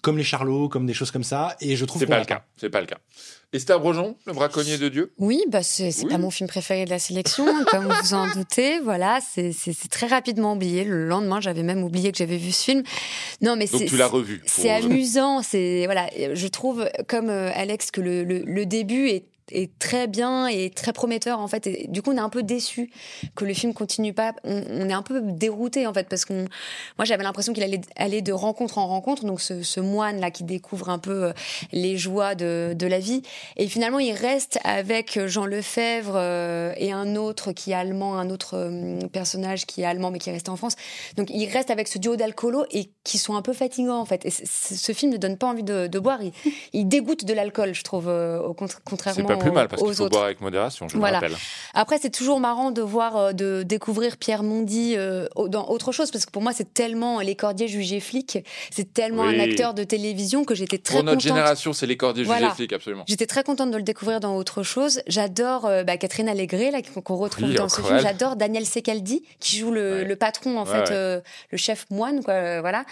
[0.03, 2.43] comme les Charlots, comme des choses comme ça, et je trouve C'est pas le cas.
[2.57, 2.97] C'est pas le cas.
[3.51, 5.11] Esther Brojon, le braconnier de Dieu?
[5.17, 6.11] Oui, bah c'est c'est Oui.
[6.11, 8.79] pas mon film préféré de la sélection, comme vous vous en doutez.
[8.81, 10.83] Voilà, c'est c'est- c'est très rapidement oublié.
[10.83, 12.83] Le lendemain, j'avais même oublié que j'avais vu ce film.
[13.41, 14.39] Non, mais Donc c'est tu l'as revu.
[14.39, 15.41] pour- c'est amusant.
[15.41, 20.07] C'est voilà, je trouve comme euh, Alex que le, le, le début est est très
[20.07, 21.67] bien et très prometteur en fait.
[21.67, 22.91] Et du coup on est un peu déçu
[23.35, 24.33] que le film continue pas.
[24.43, 26.45] On, est un peu dérouté en fait parce qu'on
[26.97, 29.25] moi j'avais l'impression qu'il allait aller de rencontre en rencontre.
[29.25, 31.33] Donc ce, moine là qui découvre un peu euh,
[31.71, 33.21] les joies de, de la vie.
[33.55, 38.29] Et finalement il reste avec Jean Lefebvre euh, et un autre qui est allemand un
[38.29, 40.75] autre euh, personnage qui est allemand mais qui est resté en France.
[41.15, 44.25] Donc il reste avec ce duo d'alcoolos et qui sont un peu fatigants en fait.
[44.25, 46.21] Et ce film ne donne pas envie de, boire.
[46.21, 46.31] Il,
[46.73, 50.11] il dégoûte de l'alcool je trouve au contra- contrairement plus mal parce qu'il faut autres
[50.11, 51.19] boire avec modération, je Voilà.
[51.19, 51.37] le rappelle.
[51.73, 56.11] après, c'est toujours marrant de voir, euh, de découvrir Pierre Mondy euh, dans autre chose,
[56.11, 58.39] parce que pour moi, c'est tellement les Cordiers jugés flics,
[58.71, 59.35] c'est tellement Oui.
[59.35, 61.21] un acteur de télévision que j'étais très Pour notre contente.
[61.35, 62.47] génération, c'est les cordiers Voilà.
[62.47, 63.03] jugés flics, absolument.
[63.07, 65.01] J'étais très contente de le découvrir dans autre chose.
[65.07, 67.99] J'adore euh, bah, Catherine Allégret, là, qu'on retrouve Oui, dans ce film.
[67.99, 70.03] J'adore Daniel Secaldi, qui joue le, Ouais.
[70.05, 70.87] le patron, en Ouais, fait, ouais.
[70.91, 71.19] euh,
[71.51, 72.33] le chef moine, quoi.
[72.33, 72.83] euh, voilà.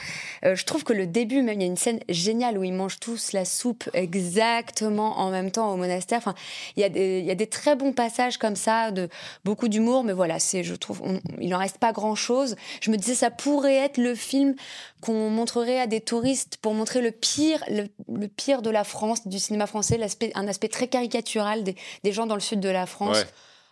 [0.46, 2.74] Euh, je trouve que le début, même, il y a une scène géniale où ils
[2.74, 6.18] mangent tous la soupe exactement en même temps au monastère.
[6.20, 6.36] Enfin,
[6.76, 9.10] il y a des, il y a des très bons passages comme ça, de
[9.46, 12.56] beaucoup d'humour, mais voilà, c'est, je trouve, on- il en reste pas grand chose.
[12.82, 14.56] Je me disais, ça pourrait être le film
[15.02, 19.28] qu'on montrerait à des touristes pour montrer le pire, le, le pire de la France,
[19.28, 22.70] du cinéma français, l'aspect, un aspect très caricatural des, des gens dans le sud de
[22.70, 23.18] la France.
[23.18, 23.26] Ouais.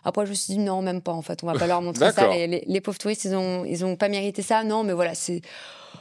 [0.04, 1.42] Après, je me suis dit non, même pas en fait.
[1.42, 2.28] On va pas leur montrer ça.
[2.46, 4.62] Les- les pauvres touristes, ils ont, ils ont pas mérité ça.
[4.62, 5.40] Non, mais voilà, c'est,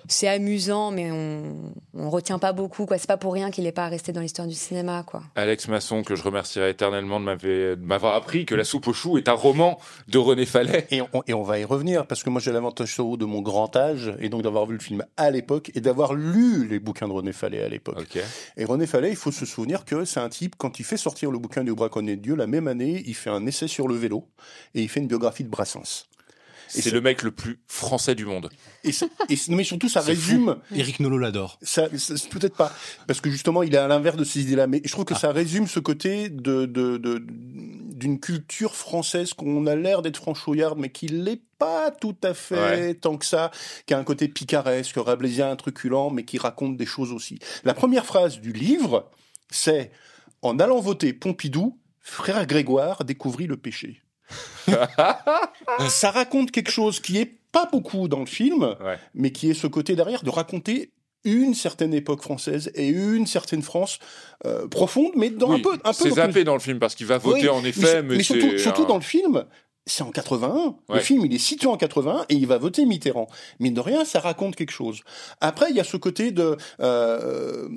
[0.08, 2.86] c'est amusant, mais on, on retient pas beaucoup.
[2.86, 5.24] Quoi, c'est pas pour rien qu'il est pas resté dans l'histoire du cinéma, quoi.
[5.36, 8.94] Alex Masson, que je remercierai éternellement de m'avoir- de m'avoir appris que La soupe aux
[8.94, 10.88] choux est un roman de René Fallet.
[10.92, 13.26] Et on, et on va y revenir, parce que moi j'ai l'avantage sur vous de
[13.26, 16.80] mon grand âge, et donc d'avoir vu le film à l'époque, et d'avoir lu les
[16.80, 18.18] bouquins de René Fallet à l'époque.
[18.58, 21.32] Et René Fallet, il faut se souvenir que c'est un type, quand il fait sortir
[21.32, 23.96] le bouquin du braconnier de Dieu, la même année, il fait un essai sur le
[23.96, 24.28] vélo,
[24.74, 26.06] et il fait une biographie de Brassens.
[26.78, 28.50] Et C'est le mec le plus français du monde.
[28.84, 30.58] Et, et non, mais surtout, ça résume...
[30.76, 31.58] Eric Nolot l'adore.
[31.62, 32.74] Ça, ça- peut-être pas,
[33.08, 34.68] parce que justement, il est à l'inverse de ces idées-là.
[34.68, 39.66] Mais je trouve que ça résume ce côté de de- de- d'une culture française qu'on
[39.68, 42.94] a l'air d'être franchouillard, mais qui l'est pas tout à fait Ouais.
[42.94, 43.52] tant que ça,
[43.86, 47.40] qui a un côté picaresque, rabelaisien, truculent, mais qui raconte des choses aussi.
[47.64, 49.10] La première phrase du livre,
[49.50, 49.92] c'est
[50.42, 54.02] en allant voter Pompidou, frère Grégoire découvrit le péché.
[55.90, 58.98] Ça raconte quelque chose qui est pas beaucoup dans le film, Ouais.
[59.14, 60.92] mais qui est ce côté derrière de raconter
[61.24, 63.98] une certaine époque française et une certaine France
[64.46, 66.94] euh, profonde, mais dans Oui, un peu, un peu c'est zappé dans le film parce
[66.96, 69.46] qu'il va voter Oui, en effet, mais, mais, surtout, c'est surtout un- dans le film,
[69.88, 70.76] c'est en 81.
[70.90, 71.02] Le Ouais.
[71.02, 73.28] film, il est situé en 81 et il va voter Mitterrand.
[73.60, 75.02] Mine de rien, ça raconte quelque chose.
[75.42, 77.68] Après, il y a ce côté de euh,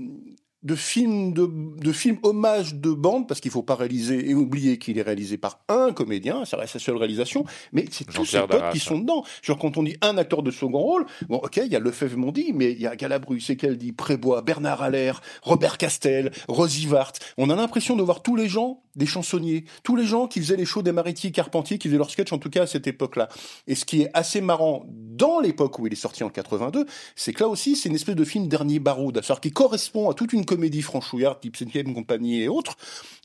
[0.63, 4.79] de film de, de film hommage de bande parce qu'il faut pas réaliser et oublier
[4.79, 8.41] qu'il est réalisé par un comédien, ça reste sa seule réalisation, mais c'est tous ses
[8.41, 9.25] potes qui sont dedans.
[9.43, 12.19] Genre quand on dit un acteur de second rôle, bon ok, il y a Lefebvre
[12.19, 16.87] Mondi, mais il y a Galabru, c'est qu'elle dit Prébois, Bernard Allaire, Robert Castel, Rosy
[16.87, 17.13] Vart.
[17.37, 20.57] On a l'impression de voir tous les gens des chansonniers, tous les gens qui faisaient
[20.57, 23.29] les shows des Maritiers Carpentier, qui faisaient leurs sketchs en tout cas à cette époque-là.
[23.67, 26.85] Et ce qui est assez marrant dans l'époque où il est sorti en 82,
[27.17, 30.15] c'est que là aussi c'est une espèce de film dernier baroud, c'est-à-dire qui correspond à
[30.15, 32.77] toute une comédie franchouillarde type Septième Compagnie et autres,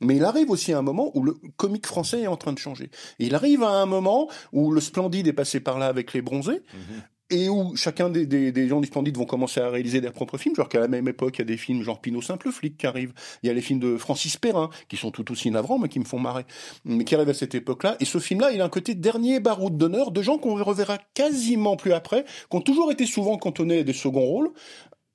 [0.02, 2.60] mais il arrive aussi à un moment où le comique français est en train de
[2.60, 2.90] changer.
[3.20, 6.62] Il arrive à un moment où le Splendide est passé par là avec les bronzés,
[6.74, 7.02] Mhm.
[7.34, 10.56] Et où chacun des, gens du Splendide vont commencer à réaliser leurs propres films.
[10.56, 12.86] Genre qu'à la même époque, il y a des films genre Pinot Simple Flic qui
[12.86, 13.13] arrivent.
[13.41, 16.00] Il y a les films de Francis Perrin, qui sont tout aussi navrants, mais qui
[16.00, 16.46] me font marrer,
[16.86, 17.98] mais qui arrivent à cette époque-là.
[18.00, 21.76] Et ce film-là, il a un côté dernier baroud d'honneur de gens qu'on reverra quasiment
[21.76, 24.52] plus après, qui ont toujours été souvent cantonnés à des seconds rôles,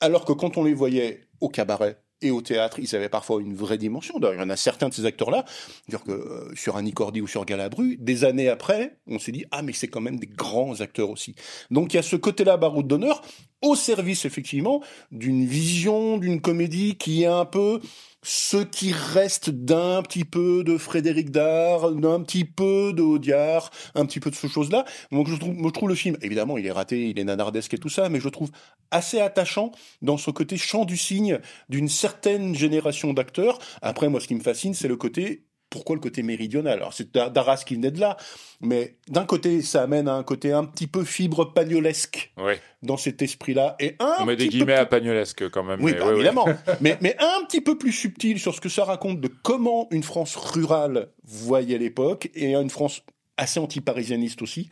[0.00, 3.54] alors que quand on les voyait au cabaret, et au théâtre, ils avaient parfois une
[3.54, 4.18] vraie dimension.
[4.18, 5.44] D'ailleurs, il y en a certains de ces acteurs-là,
[5.88, 9.44] dire que euh, sur Annie Cordy ou sur Galabru, des années après, on s'est dit
[9.50, 11.34] ah mais c'est quand même des grands acteurs aussi.
[11.70, 13.22] Donc il y a ce côté-là baroud d'honneur
[13.62, 17.80] au service effectivement d'une vision d'une comédie qui est un peu
[18.22, 24.06] ce qui reste d'un petit peu de Frédéric Dard, d'un petit peu de Audiard, un
[24.06, 24.84] petit peu de ces choses-là.
[25.12, 27.78] Donc je trouve, je trouve le film, évidemment, il est raté, il est nanardesque et
[27.78, 28.50] tout ça, mais je trouve
[28.90, 33.58] assez attachant dans ce côté chant du cygne d'une certaine génération d'acteurs.
[33.82, 36.78] Après, moi, ce qui me fascine, c'est le côté pourquoi le côté méridional?
[36.78, 38.16] Alors c'est Darras qui venait de là,
[38.60, 42.54] mais d'un côté ça amène à un côté un petit peu fibre pagnolesque Oui.
[42.82, 45.80] dans cet esprit-là, et un On met des peu guillemets à pagnolesque quand même.
[45.82, 46.46] oui, mais bah, évidemment.
[46.80, 50.02] mais, mais un petit peu plus subtil sur ce que ça raconte de comment une
[50.02, 53.02] France rurale voyait l'époque et une France
[53.36, 54.68] assez anti-parisianiste aussi.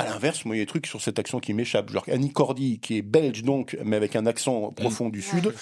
[0.00, 1.90] À l'inverse, moi, il y a des trucs sur cet accent qui m'échappent.
[1.90, 5.52] Genre Annie Cordy, qui est belge donc, mais avec un accent profond du Sud,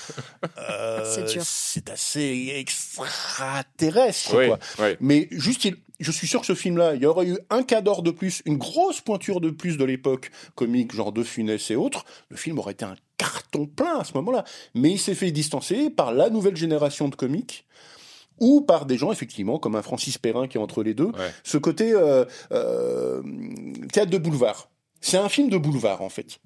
[0.59, 1.05] euh,
[1.45, 4.37] C'est assez extraterrestre.
[4.37, 4.59] Oui, quoi.
[4.81, 4.97] oui.
[5.01, 8.03] Mais juste, il- je suis sûr que ce film-là, il y aurait eu un cadre
[8.03, 12.05] de plus, une grosse pointure de plus de l'époque comique, genre De Funès et autres.
[12.29, 14.45] Le film aurait été un carton plein à ce moment-là.
[14.75, 17.67] Mais il s'est fait distancer par la nouvelle génération de comiques
[18.41, 21.07] ou par des gens effectivement comme un Francis Perrin qui est entre les deux.
[21.07, 21.33] Ouais.
[21.45, 23.23] Ce côté euh, euh,
[23.93, 24.71] théâtre de boulevard.
[25.01, 26.39] C'est un film de boulevard en fait.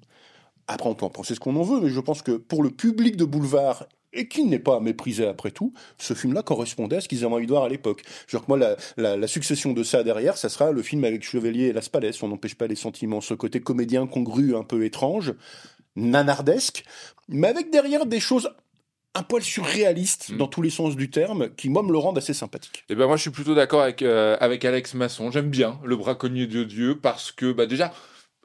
[0.67, 2.69] Après, on peut en penser ce qu'on en veut, mais je pense que pour le
[2.69, 7.01] public de boulevard et qui n'est pas à mépriser après tout, ce film-là correspondait à
[7.01, 8.03] ce qu'ils avaient envie de voir à l'époque.
[8.27, 11.23] Genre que moi, la, la, la succession de ça derrière, ça sera le film avec
[11.23, 14.85] Chevalier et Las Palais, on n'empêche pas les sentiments, ce côté comédien congru un peu
[14.85, 15.33] étrange,
[15.95, 16.85] nanardesque,
[17.27, 18.51] mais avec derrière des choses
[19.15, 20.37] un poil surréalistes Mm.
[20.37, 22.83] dans tous les sens du terme, qui moi me le rendent assez sympathique.
[22.89, 25.29] Eh ben moi je suis plutôt d'accord avec euh, avec Alex Masson.
[25.31, 27.93] J'aime bien le braconnier de Dieu parce que bah déjà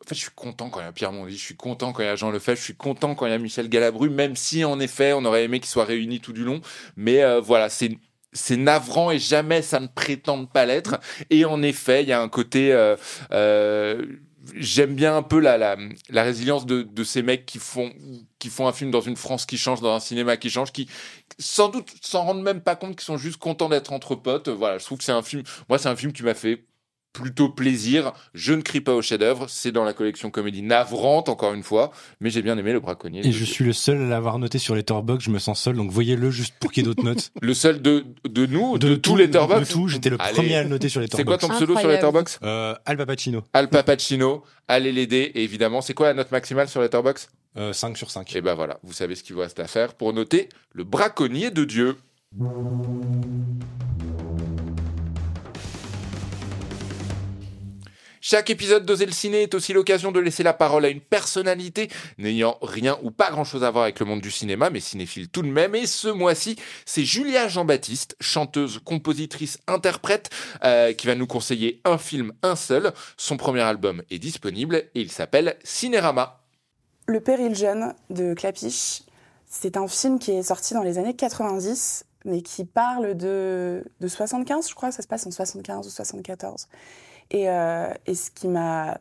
[0.04, 2.02] en fait, je suis content quand il y a Pierre Mondy, je suis content quand
[2.02, 4.36] il y a Jean Lefebvre, je suis content quand il y a Michel Galabru, même
[4.36, 6.60] si en effet on aurait aimé qu'ils soient réunis tout du long.
[6.96, 7.98] Mais euh, voilà, c'est
[8.32, 11.00] c'est navrant et jamais ça ne prétend pas l'être.
[11.30, 12.72] Et en effet, il y a un côté.
[12.72, 12.94] euh,
[13.32, 14.04] euh,
[14.54, 15.76] J'aime bien un peu la, la,
[16.10, 17.92] la résilience de, de ces mecs qui font,
[18.38, 20.88] qui font un film dans une France qui change, dans un cinéma qui change, qui
[21.38, 24.48] sans doute s'en rendent même pas compte, qui sont juste contents d'être entre potes.
[24.48, 25.42] Voilà, je trouve que c'est un film.
[25.68, 26.67] Moi, c'est un film qui m'a fait
[27.12, 28.12] plutôt plaisir.
[28.34, 29.46] Je ne crie pas au chef-d'œuvre.
[29.48, 31.90] C'est dans la collection comédie navrante, encore une fois,
[32.20, 33.26] mais j'ai bien aimé le braconnier.
[33.26, 35.90] Et je suis le seul à l'avoir noté sur Letterboxd, je me sens seul, donc
[35.90, 37.30] voyez-le juste pour qu'il y ait d'autres notes.
[37.42, 39.72] le seul de, de nous, de, tous les De Letterboxd.
[39.72, 40.34] tout, j'étais le Allez.
[40.34, 41.48] premier à le noter sur C'est quoi Letterboxd.
[41.48, 42.06] ton pseudo sur Incroyable.
[42.06, 45.32] Letterboxd Euh, Al Papacino, Al Papacino, allez l'aider.
[45.34, 48.36] Et évidemment, c'est quoi la note maximale sur Letterboxd euh, 5 sur 5.
[48.36, 51.50] Et ben voilà, vous savez ce qu'il vous reste à faire pour noter le braconnier
[51.50, 51.96] de Dieu.
[58.30, 61.88] Chaque épisode d'Oser le ciné est aussi l'occasion de laisser la parole à une personnalité
[62.18, 65.40] n'ayant rien ou pas grand-chose à voir avec le monde du cinéma, mais cinéphile tout
[65.40, 65.74] de même.
[65.74, 70.28] Et ce mois-ci, c'est Julia Jean-Baptiste, chanteuse, compositrice, interprète,
[70.62, 72.92] euh, qui va nous conseiller un film, un seul.
[73.16, 76.42] Son premier album est disponible et il s'appelle Cinérama.
[77.06, 79.04] Le péril jeune de Clapiche,
[79.46, 84.06] c'est un film qui est sorti dans les années 90, mais qui parle de, de
[84.06, 86.68] 75, je crois, ça se passe en 75 ou 74.
[87.30, 88.98] Et, euh, et ce qui m'a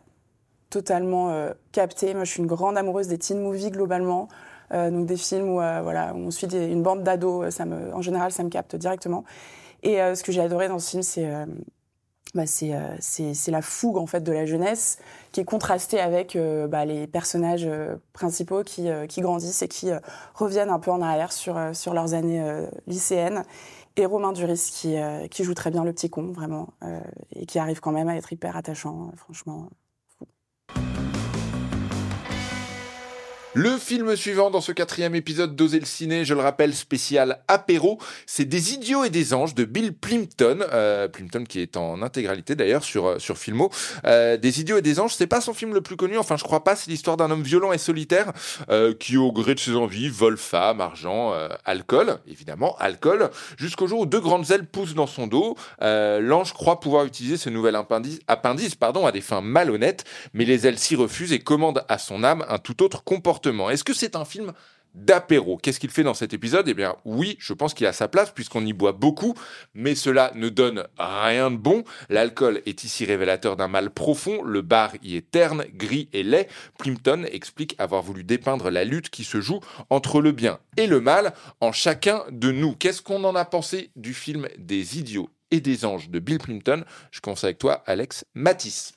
[0.69, 4.27] totalement euh, capté, moi je suis une grande amoureuse des teen movies globalement,
[4.73, 8.31] euh, donc des films où, euh, voilà, où on suit une bande d'ados, en général
[8.31, 9.23] ça me capte directement.
[9.83, 11.31] Et ce que j'ai adoré dans ce film, c'est
[12.33, 14.97] bah, c'est la fougue en fait de la jeunesse
[15.31, 16.35] qui est contrastée avec
[16.67, 17.69] bah, les personnages
[18.11, 19.91] principaux qui, grandissent et qui
[20.33, 21.53] reviennent un peu en arrière sur,
[21.93, 22.43] leurs années
[22.87, 23.43] lycéennes.
[23.99, 27.01] Et Romain Duris qui, euh, qui joue très bien le petit con, vraiment, euh,
[27.35, 29.69] et qui arrive quand même à être hyper attachant, euh, franchement.
[33.59, 37.97] Le film suivant dans ce quatrième épisode d'Oser le ciné, je le rappelle, spécial apéro,
[38.27, 42.53] c'est Des idiots et des anges de Bill Plimpton, euh, Plimpton qui est en intégralité
[42.53, 43.71] d'ailleurs sur euh, sur Filmo.
[44.05, 46.43] Euh, des idiots et des anges, c'est pas son film le plus connu, enfin je
[46.43, 48.31] crois pas, c'est l'histoire d'un homme violent et solitaire
[48.69, 51.33] euh, qui au gré de ses envies vole femmes, argent,
[51.65, 55.55] alcool, évidemment alcool, jusqu'au jour où deux grandes ailes poussent dans son dos.
[55.81, 60.67] L'ange croit pouvoir utiliser ce nouvel appendice, appendice pardon, à des fins malhonnêtes, mais les
[60.67, 63.46] ailes s'y refusent et commandent à son âme un tout autre comportement.
[63.69, 64.53] Est-ce que c'est un film
[64.93, 65.57] d'apéro?
[65.57, 66.67] Qu'est-ce qu'il fait dans cet épisode?
[66.67, 69.33] Eh bien, oui, je pense qu'il a sa place puisqu'on y boit beaucoup,
[69.73, 71.83] mais cela ne donne rien de bon.
[72.09, 76.47] L'alcool est ici révélateur d'un mal profond, le bar y est terne, gris et laid.
[76.77, 80.99] Plimpton explique avoir voulu dépeindre la lutte qui se joue entre le bien et le
[80.99, 82.75] mal en chacun de nous.
[82.75, 86.83] Qu'est-ce qu'on en a pensé du film Des idiots et des anges de Bill Plimpton?
[87.11, 88.96] Je commence avec toi, Alex Matisse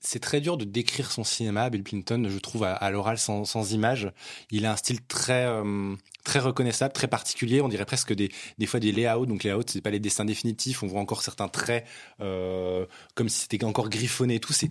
[0.00, 3.72] c'est très dur de décrire son cinéma, Bill Clinton, je trouve, à, l'oral sans, sans
[3.72, 4.10] image.
[4.50, 7.60] Il a un style très euh, très reconnaissable, très particulier.
[7.60, 9.26] On dirait presque des, des fois des layouts.
[9.26, 10.82] Donc layouts, c'est pas les dessins définitifs.
[10.82, 11.86] On voit encore certains traits
[12.20, 14.52] euh, comme si c'était encore griffonné et tout.
[14.52, 14.70] C'est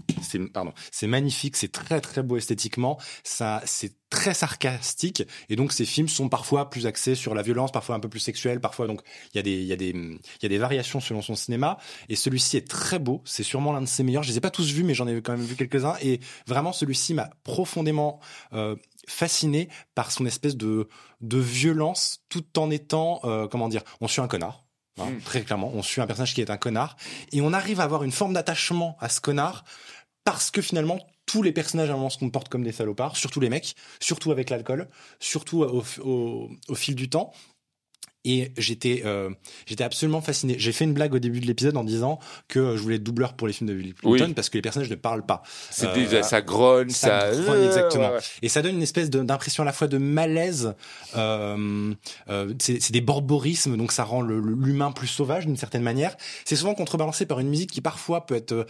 [0.51, 2.97] pardon, c'est magnifique, c'est très très beau esthétiquement.
[3.23, 7.71] Ça, c'est très sarcastique et donc ces films sont parfois plus axés sur la violence,
[7.71, 9.01] parfois un peu plus sexuels, parfois donc
[9.33, 11.35] il y a des il y a des il y a des variations selon son
[11.35, 11.77] cinéma
[12.09, 14.23] et celui-ci est très beau, c'est sûrement l'un de ses meilleurs.
[14.23, 16.73] Je les ai pas tous vus mais j'en ai quand même vu quelques-uns et vraiment
[16.73, 18.19] celui-ci m'a profondément
[18.53, 18.75] euh,
[19.07, 20.87] fasciné par son espèce de
[21.21, 24.65] de violence tout en étant euh, comment dire, on suit un connard.
[24.99, 25.21] Hein, mm.
[25.21, 26.95] Très clairement, on suit un personnage qui est un connard
[27.31, 29.63] et on arrive à avoir une forme d'attachement à ce connard
[30.23, 33.39] parce que finalement tous les personnages à un moment se comportent comme des salopards, surtout
[33.39, 34.87] les mecs, surtout avec l'alcool,
[35.19, 37.31] surtout au, fil du temps.
[38.25, 39.29] Et j'étais euh,
[39.65, 40.55] j'étais absolument fasciné.
[40.57, 43.33] J'ai fait une blague au début de l'épisode en disant que je voulais être doubleur
[43.33, 45.41] pour les films de Bill Clinton parce que les personnages ne parlent pas.
[45.69, 48.11] C'est euh, ça grogne, ça, grogne exactement.
[48.41, 50.75] Et ça donne une espèce d'impression à la fois de malaise.
[51.15, 51.93] Euh,
[52.27, 56.17] euh c'est des borborismes, donc ça rend l'humain plus sauvage d'une certaine manière.
[56.43, 58.65] C'est souvent contrebalancé par une musique qui parfois peut être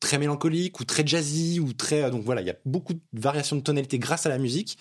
[0.00, 3.56] très mélancolique ou très jazzy ou très donc voilà il y a beaucoup de variations
[3.56, 4.78] de tonalité grâce à la musique.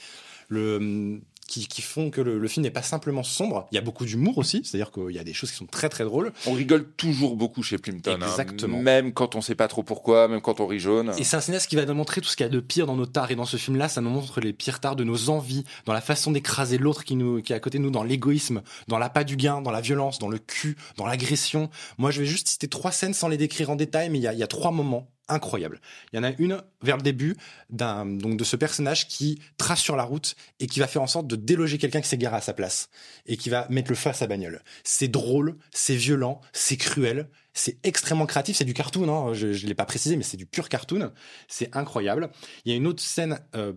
[0.47, 3.67] Le qui, qui font que le, film n'est pas simplement sombre.
[3.71, 5.89] Il y a beaucoup d'humour aussi, c'est-à-dire qu'il y a des choses qui sont très
[5.89, 6.31] très drôles.
[6.45, 8.19] On rigole toujours beaucoup chez Plimpton.
[8.21, 8.27] Hein.
[8.27, 8.77] Exactement.
[8.77, 11.11] même quand on sait pas trop pourquoi, même quand on rit jaune.
[11.17, 12.85] Et c'est un cinéaste qui va nous montrer tout ce qu'il y a de pire
[12.85, 13.31] dans nos tares.
[13.31, 16.01] Et dans ce film-là, ça nous montre les pires tares de nos envies, dans la
[16.01, 19.23] façon d'écraser l'autre qui, nous, qui est à côté de nous, dans l'égoïsme, dans l'appât
[19.23, 21.69] du gain, dans la violence, dans le cul, dans l'agression.
[21.97, 24.27] Moi, je vais juste citer trois scènes sans les décrire en détail, mais il y
[24.27, 25.79] a, il y a trois moments incroyable.
[26.11, 27.35] Il y en a une vers le début
[27.69, 31.07] d'un donc de ce personnage qui trace sur la route et qui va faire en
[31.07, 32.89] sorte de déloger quelqu'un qui s'est garé à sa place
[33.25, 34.61] et qui va mettre le feu à sa bagnole.
[34.83, 39.09] C'est drôle, c'est violent, c'est cruel, c'est extrêmement créatif, c'est du cartoon.
[39.09, 41.11] Hein, je ne l'ai pas précisé, mais c'est du pur cartoon.
[41.47, 42.31] C'est incroyable.
[42.65, 43.39] Il y a une autre scène.
[43.55, 43.73] Euh,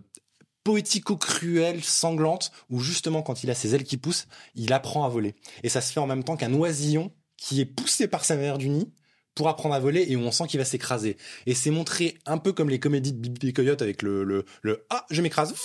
[0.63, 5.35] poético-cruelle, sanglante, où justement quand il a ses ailes qui poussent, il apprend à voler.
[5.61, 8.57] Et ça se fait en même temps qu'un oisillon qui est poussé par sa mère
[8.57, 8.89] du nid
[9.35, 11.17] pour apprendre à voler et où on sent qu'il va s'écraser.
[11.45, 15.05] Et c'est montré un peu comme les comédies de Bibi Coyote avec le, le, Ah,
[15.09, 15.55] je m'écrase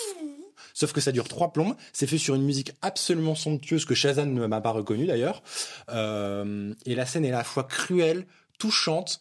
[0.75, 1.75] Sauf que ça dure trois plombes.
[1.93, 5.43] C'est fait sur une musique absolument somptueuse que Shazam ne m'a pas reconnue d'ailleurs.
[5.91, 8.27] Euh, et la scène est à la fois cruelle,
[8.59, 9.21] touchante,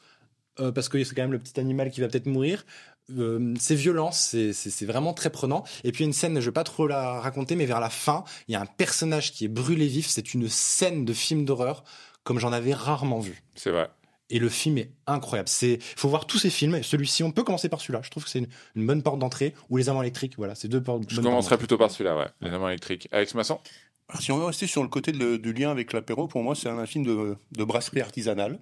[0.59, 2.63] euh, parce que c'est quand même le petit animal qui va peut-être mourir.
[3.17, 4.51] Euh, c'est violent, c'est
[4.85, 5.63] vraiment très prenant.
[5.83, 8.51] Et puis une scène, je vais pas trop la raconter, mais vers la fin, il
[8.51, 10.07] y a un personnage qui est brûlé vif.
[10.07, 11.83] C'est une scène de film d'horreur
[12.23, 13.41] comme j'en avais rarement vu.
[13.55, 13.89] C'est vrai.
[14.29, 15.47] Et le film est incroyable.
[15.47, 16.83] C'est, faut voir tous ces films.
[16.83, 18.01] Celui-ci, on peut commencer par celui-là.
[18.03, 19.53] Je trouve que c'est une, bonne porte d'entrée.
[19.69, 20.33] Ou les amants électriques.
[20.37, 21.03] Voilà, c'est deux portes.
[21.07, 22.27] Je commencerai plutôt par celui-là, ouais.
[22.41, 23.07] Les amants électriques.
[23.11, 23.59] Alex Masson?
[24.09, 26.69] Alors, si on veut rester sur le côté du lien avec l'apéro, pour moi, c'est
[26.69, 28.59] un, film de, de brasserie artisanale.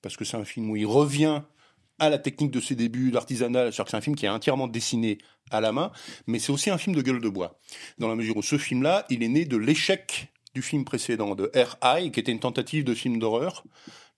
[0.00, 1.42] Parce que c'est un film où il revient
[1.98, 4.68] à la technique de ses débuts d'artisanal, c'est-à-dire que c'est un film qui est entièrement
[4.68, 5.18] dessiné
[5.50, 5.92] à la main,
[6.26, 7.58] mais c'est aussi un film de gueule de bois.
[7.98, 11.50] Dans la mesure où ce film-là, il est né de l'échec du film précédent, de
[11.54, 13.64] R.I., qui était une tentative de film d'horreur,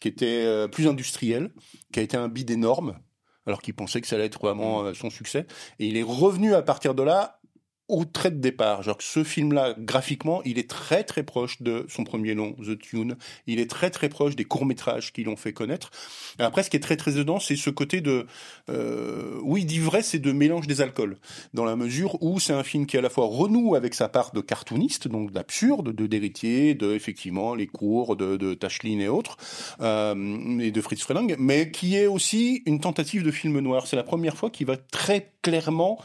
[0.01, 1.51] qui était euh, plus industriel,
[1.93, 2.99] qui a été un bid énorme,
[3.47, 5.47] alors qu'il pensait que ça allait être vraiment euh, son succès.
[5.79, 7.41] Et il est revenu à partir de là
[7.89, 8.83] au trait de départ.
[8.83, 13.17] Genre ce film-là, graphiquement, il est très très proche de son premier long, The Tune.
[13.47, 15.91] Il est très très proche des courts-métrages qui l'ont fait connaître.
[16.39, 18.27] Après, ce qui est très très dedans, c'est ce côté de...
[18.69, 21.17] Euh, oui, d'ivresse et de mélange des alcools.
[21.55, 24.33] Dans la mesure où c'est un film qui à la fois renoue avec sa part
[24.33, 29.37] de cartooniste, donc d'absurde, de d'héritier, de effectivement les cours de, de Tashlin et autres,
[29.81, 33.87] euh, et de Fritz Freleng, mais qui est aussi une tentative de film noir.
[33.87, 35.99] C'est la première fois qu'il va très clairement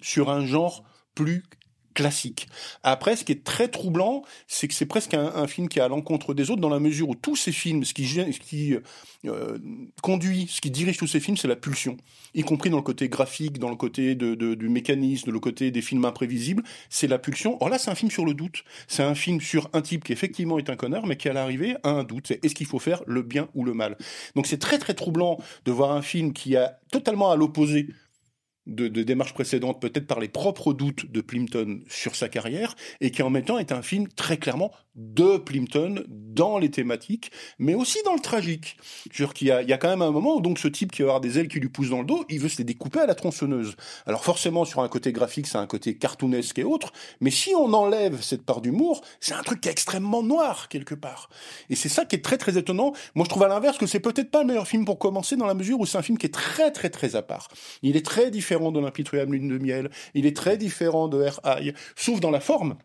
[0.00, 0.84] sur un genre
[1.18, 1.42] plus
[1.98, 2.46] classique.
[2.84, 5.88] Après, ce qui est très troublant, c'est que c'est presque un, film qui est à
[5.88, 8.76] l'encontre des autres, dans la mesure où tous ces films, ce qui, ce qui
[9.24, 9.58] euh,
[10.00, 11.96] conduit, ce qui dirige tous ces films, c'est la pulsion,
[12.34, 16.04] y compris dans le côté graphique, dans le côté du mécanisme, le côté des films
[16.04, 17.60] imprévisibles, c'est la pulsion.
[17.60, 18.62] Or là, c'est un film sur le doute.
[18.86, 21.74] C'est un film sur un type qui effectivement est un connard, mais qui à l'arrivée
[21.82, 22.28] a un doute.
[22.28, 23.96] C'est est-ce qu'il faut faire le bien ou le mal
[24.36, 27.88] Donc c'est très très troublant de voir un film qui a totalement à l'opposé
[28.68, 33.22] de, démarches précédentes, peut-être par les propres doutes de Plimpton sur sa carrière, et qui
[33.22, 37.98] en même temps est un film très clairement de Plimpton dans les thématiques, mais aussi
[38.04, 38.76] dans le tragique.
[39.12, 41.08] Je qu'il il y a quand même un moment où donc ce type qui va
[41.08, 43.06] avoir des ailes qui lui poussent dans le dos, il veut se les découper à
[43.06, 43.76] la tronçonneuse.
[44.06, 47.72] Alors forcément, sur un côté graphique, c'est un côté cartoonesque et autre, mais si on
[47.72, 51.30] enlève cette part d'humour, c'est un truc qui est extrêmement noir quelque part.
[51.70, 52.92] Et c'est ça qui est très très étonnant.
[53.14, 55.46] Moi, je trouve à l'inverse que c'est peut-être pas le meilleur film pour commencer dans
[55.46, 57.48] la mesure où c'est un film qui est très très très à part.
[57.82, 59.90] Il est très différent de l'impitoyable lune de miel.
[60.14, 62.76] Il est très différent de High, sauf dans la forme.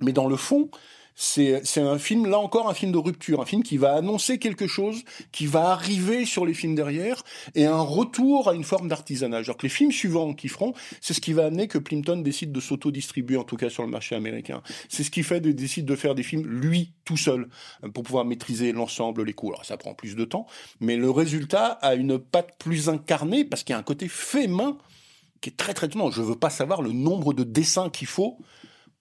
[0.00, 0.70] Mais dans le fond,
[1.18, 4.66] c'est un film, là encore, un film de rupture, un film qui va annoncer quelque
[4.66, 5.02] chose,
[5.32, 7.22] qui va arriver sur les films derrière,
[7.54, 9.48] et un retour à une forme d'artisanage.
[9.48, 12.52] Alors que les films suivants qui feront, c'est ce qui va amener que Plimpton décide
[12.52, 14.62] de s'auto-distribuer, en tout cas sur le marché américain.
[14.90, 17.48] C'est ce qui fait de décide de faire des films, lui, tout seul,
[17.94, 19.48] pour pouvoir maîtriser l'ensemble, les coûts.
[19.48, 20.46] Alors ça prend plus de temps,
[20.80, 24.48] mais le résultat a une patte plus incarnée, parce qu'il y a un côté fait
[24.48, 24.76] main
[25.40, 25.88] qui est très très.
[25.90, 28.38] Je veux pas savoir le nombre de dessins qu'il faut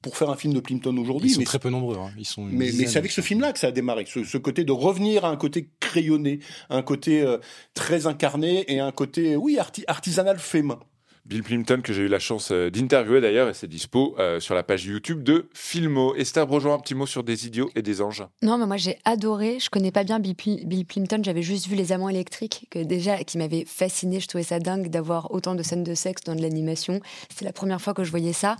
[0.05, 1.31] pour faire un film de Plimpton aujourd'hui.
[1.31, 1.97] Ils sont mais très peu nombreux.
[1.97, 2.11] Hein.
[2.15, 4.05] Ils sont mais, mais c'est avec ce film-là que ça a démarré.
[4.07, 7.39] Ce, ce côté de revenir à un côté crayonné, un côté euh,
[7.73, 10.77] très incarné et un côté, oui, arti- artisanal fait main.
[11.25, 14.53] Bill Plimpton, que j'ai eu la chance euh, d'interviewer d'ailleurs, et c'est dispo euh, sur
[14.53, 16.13] la page YouTube de Filmo.
[16.15, 18.23] Esther Brogeois, un petit mot sur Des idiots et des anges.
[18.43, 19.57] Non, mais moi j'ai adoré.
[19.59, 21.21] Je connais pas bien Bill, Pl- Bill Plimpton.
[21.23, 24.19] J'avais juste vu Les Amants électriques, que déjà qui m'avait fasciné.
[24.19, 26.99] Je trouvais ça dingue d'avoir autant de scènes de sexe dans de l'animation.
[27.29, 28.55] C'était la première fois que je voyais ça.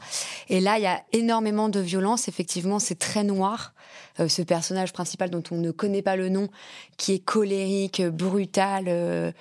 [0.50, 2.28] Et là, il y a énormément de violence.
[2.28, 3.74] Effectivement, c'est très noir.
[4.20, 6.50] Euh, ce personnage principal dont on ne connaît pas le nom,
[6.98, 9.34] qui est colérique, brutal.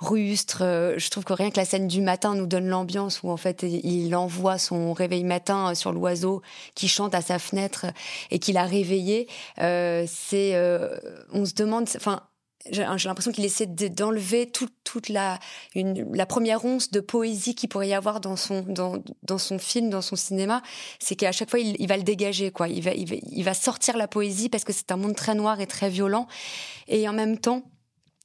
[0.00, 0.62] Rustre.
[0.62, 3.36] Euh, Je trouve que rien que la scène du matin nous donne l'ambiance où en
[3.36, 6.42] fait il envoie son réveil matin sur l'oiseau
[6.74, 7.86] qui chante à sa fenêtre
[8.30, 9.28] et qui l'a réveillé.
[9.60, 10.96] Euh, c'est, euh,
[11.32, 12.22] on se demande, enfin.
[12.70, 15.38] J'ai l'impression qu'il essaie de- d'enlever tout- toute la,
[15.74, 19.58] une, la première once de poésie qu'il pourrait y avoir dans son, dans, dans son
[19.58, 20.60] film, dans son cinéma.
[20.98, 22.68] C'est qu'à chaque fois, il, il va le dégager, quoi.
[22.68, 25.34] Il va, il, va, il va sortir la poésie parce que c'est un monde très
[25.34, 26.26] noir et très violent.
[26.86, 27.62] Et en même temps,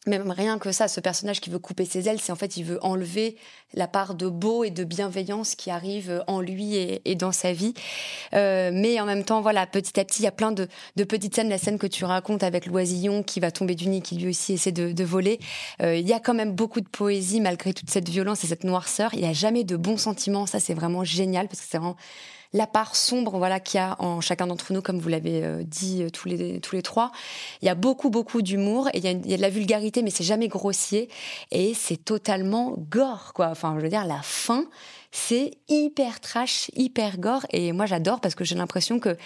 [0.05, 2.63] même rien que ça, ce personnage qui veut couper ses ailes, c'est en fait, il
[2.63, 3.35] veut enlever
[3.73, 7.73] la part de beau et de bienveillance qui arrive en lui et, dans sa vie.
[8.33, 11.03] Euh, mais en même temps, voilà, petit à petit, il y a plein de, de
[11.03, 11.49] petites scènes.
[11.49, 14.53] La scène que tu racontes avec l'oisillon qui va tomber du nid, qui lui aussi
[14.53, 15.39] essaie de, de voler.
[15.81, 18.63] Euh, il y a quand même beaucoup de poésie malgré toute cette violence et cette
[18.63, 19.13] noirceur.
[19.13, 20.45] Il n'y a jamais de bons sentiments.
[20.45, 21.97] Ça, c'est vraiment génial parce que c'est vraiment
[22.53, 25.63] la part sombre voilà qu'il y a en chacun d'entre nous, comme vous l'avez euh,
[25.63, 27.11] dit euh, tous les tous les trois.
[27.61, 29.49] Il y a beaucoup beaucoup d'humour et il y, a il y a de la
[29.49, 31.09] vulgarité, mais c'est jamais grossier
[31.51, 33.47] et c'est totalement gore quoi.
[33.47, 34.65] Enfin, je veux dire la fin.
[35.11, 39.17] C'est hyper trash, hyper gore et moi j'adore parce que j'ai l'impression que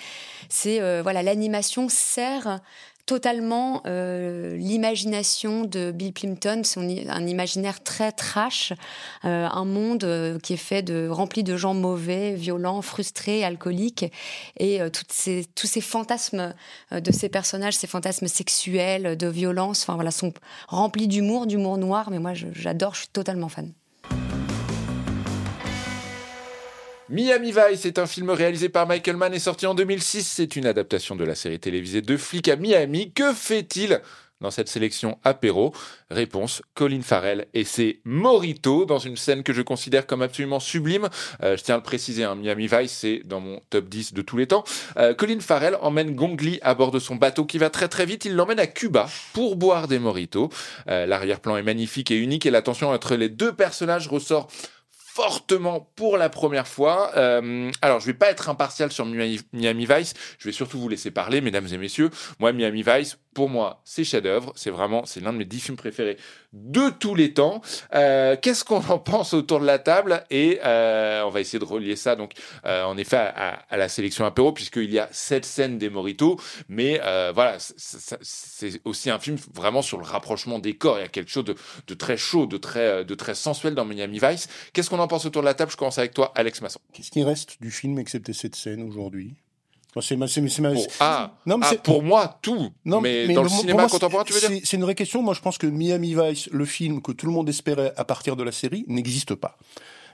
[0.47, 2.59] c'est euh, voilà l'animation sert
[3.09, 8.71] totalement euh, l'imagination de Bill Plimpton, son un imaginaire très trash,
[9.25, 14.05] euh, un monde euh, qui est fait de rempli de gens mauvais, violents, frustrés, alcooliques,
[14.57, 16.53] et ces, tous ces fantasmes
[16.91, 20.31] de ces personnages, ces fantasmes sexuels, de violence, enfin voilà, sont
[20.67, 22.11] remplis d'humour, d'humour noir.
[22.11, 23.73] Mais moi, j'adore, je suis totalement fan.
[27.11, 30.27] Miami Vice est un film réalisé par Michael Mann et sorti en 2006.
[30.27, 33.11] C'est une adaptation de la série télévisée De flics à Miami.
[33.11, 33.99] Que fait-il
[34.41, 35.73] dans cette sélection apéro?
[36.11, 41.09] Réponse, Colin Farrell et ses Morito dans une scène que je considère comme absolument sublime.
[41.41, 44.21] Euh, je tiens à le préciser, hein, Miami Vice, c'est dans mon top 10 de
[44.21, 44.63] tous les temps.
[44.97, 48.05] Euh, Colin Farrell emmène Gong Li à bord de son bateau qui va très très
[48.05, 48.25] vite.
[48.25, 50.49] Il l'emmène à Cuba pour boire des Moritos.
[50.87, 54.47] Euh, L'arrière-plan est magnifique et unique et la tension entre les deux personnages ressort
[55.19, 57.11] fortement pour la première fois.
[57.17, 60.13] Euh, alors, je vais pas être impartial sur Miami Vice.
[60.37, 62.09] Je vais surtout vous laisser parler, mesdames et messieurs.
[62.39, 64.51] Moi, Miami Vice, pour moi, c'est chef-d'œuvre.
[64.55, 66.17] C'est vraiment, c'est l'un de mes dix films préférés
[66.51, 67.61] de tous les temps.
[67.93, 70.23] Euh, Qu'est-ce qu'on en pense autour de la table?
[70.31, 72.33] Et euh, on va essayer de relier ça, donc,
[72.65, 76.39] euh, en effet, à, à- la sélection apéro, puisqu'il y a sept scènes des Moritos.
[76.67, 80.97] Mais euh, voilà, c'est aussi un film vraiment sur le rapprochement des corps.
[80.97, 81.55] Il y a quelque chose de,
[81.87, 84.47] de très chaud, de très, de très sensuel dans Miami Vice.
[84.73, 85.71] Qu'est-ce qu'on en pense autour de la table?
[85.71, 86.79] Je commence avec toi, Alex Masson.
[86.93, 89.35] Qu'est-ce qui reste du film excepté cette scène aujourd'hui?
[90.01, 92.69] C'est ma- c'est- c'est ma- Pour, ah, Non, mais ah, c'est- pour moi, tout.
[92.85, 94.95] Non, mais, dans le pour cinéma moi, contemporain, tu veux dire c'est- C'est une vraie
[94.95, 95.21] question.
[95.21, 98.35] Moi, je pense que Miami Vice, le film que tout le monde espérait à partir
[98.35, 99.57] de la série, n'existe pas.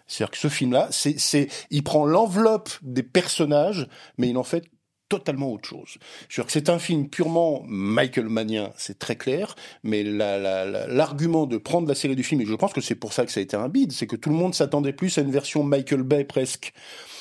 [0.07, 4.63] C'est-à-dire que ce film-là, c'est, c'est, il prend l'enveloppe des personnages, mais il en fait
[5.09, 5.97] totalement autre chose.
[6.29, 11.45] Que c'est un film purement Michael Mannien, c'est très clair, mais la- la- la- l'argument
[11.45, 13.39] de prendre la série du film, et je pense que c'est pour ça que ça
[13.39, 16.03] a été un bide, c'est que tout le monde s'attendait plus à une version Michael
[16.03, 16.73] Bay presque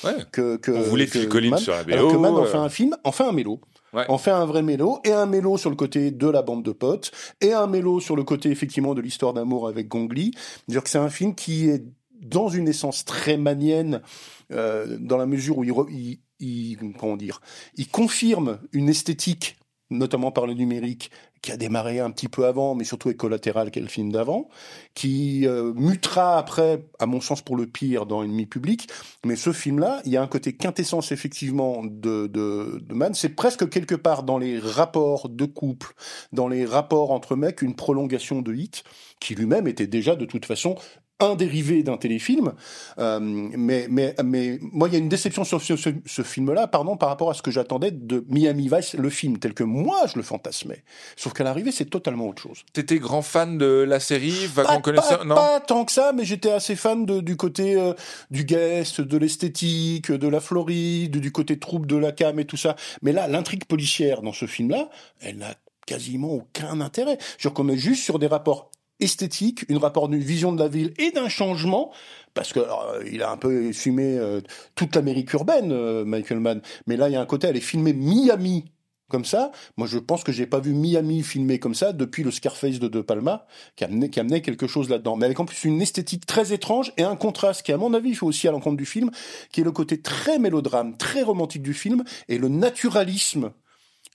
[0.03, 0.13] Ouais.
[0.31, 2.45] que, que On voulait que Phil Collins sur la BO, Alors que Mann en euh.
[2.45, 3.59] fait un film, en fait un mélo.
[3.93, 4.05] Ouais.
[4.09, 6.73] On fait un vrai mélo et un mélo sur le côté de la bande de
[6.73, 10.31] potes et un mélo sur le côté effectivement de l'histoire d'amour avec Gongli.
[10.67, 11.81] Dire que c'est un film qui est
[12.21, 14.01] dans une essence très manienne
[14.51, 17.41] euh, dans la mesure où il, re- il, il, comment dire,
[17.75, 19.57] il confirme une esthétique
[19.91, 21.11] notamment par le numérique,
[21.41, 24.11] qui a démarré un petit peu avant, mais surtout avec Collatéral, qui est le film
[24.11, 24.49] d'avant,
[24.95, 28.89] qui euh, mutera après, à mon sens pour le pire, dans Ennemi public.
[29.23, 33.13] Mais ce film-là, il y a un côté quintessence effectivement de, de, de Man.
[33.13, 35.93] C'est presque quelque part dans les rapports de couple,
[36.31, 38.83] dans les rapports entre mecs, une prolongation de Hit,
[39.19, 40.75] qui lui-même était déjà de toute façon
[41.19, 42.53] un dérivé d'un téléfilm,
[42.99, 45.73] euh, mais mais mais moi il y a une déception sur ce,
[46.05, 49.53] ce, film-là, pardon, par rapport à ce que j'attendais de Miami Vice, le film tel
[49.53, 50.83] que moi je le fantasmais.
[51.15, 52.63] Sauf qu'à l'arrivée c'est totalement autre chose.
[52.73, 56.25] T'étais grand fan de la série, vaguement connaisseur, pas, non Pas tant que ça, mais
[56.25, 57.93] j'étais assez fan de, du côté euh,
[58.29, 62.57] du guest, de l'esthétique, de la Floride, du côté troupe de la cam et tout
[62.57, 62.75] ça.
[63.01, 64.89] Mais là, l'intrigue policière dans ce film-là,
[65.21, 65.53] elle n'a
[65.85, 67.17] quasiment aucun intérêt.
[67.37, 68.69] Je qu'on est juste sur des rapports
[68.99, 71.91] esthétique, une rapport d'une vision de la ville et d'un changement,
[72.33, 74.41] parce que euh, il a un peu fumé euh,
[74.75, 76.61] toute l'Amérique urbaine, euh, Michael Mann.
[76.87, 78.65] Mais là, il y a un côté, elle est filmée Miami
[79.07, 79.51] comme ça.
[79.77, 82.87] Moi, je pense que j'ai pas vu Miami filmé comme ça depuis le Scarface de
[82.87, 85.15] De Palma, qui amenait, qui amenait quelque chose là-dedans.
[85.15, 88.15] Mais avec en plus une esthétique très étrange et un contraste qui, à mon avis,
[88.15, 89.11] fait aussi à l'encontre du film,
[89.51, 93.51] qui est le côté très mélodrame, très romantique du film et le naturalisme,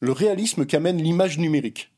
[0.01, 1.93] le réalisme qu'amène l'image numérique.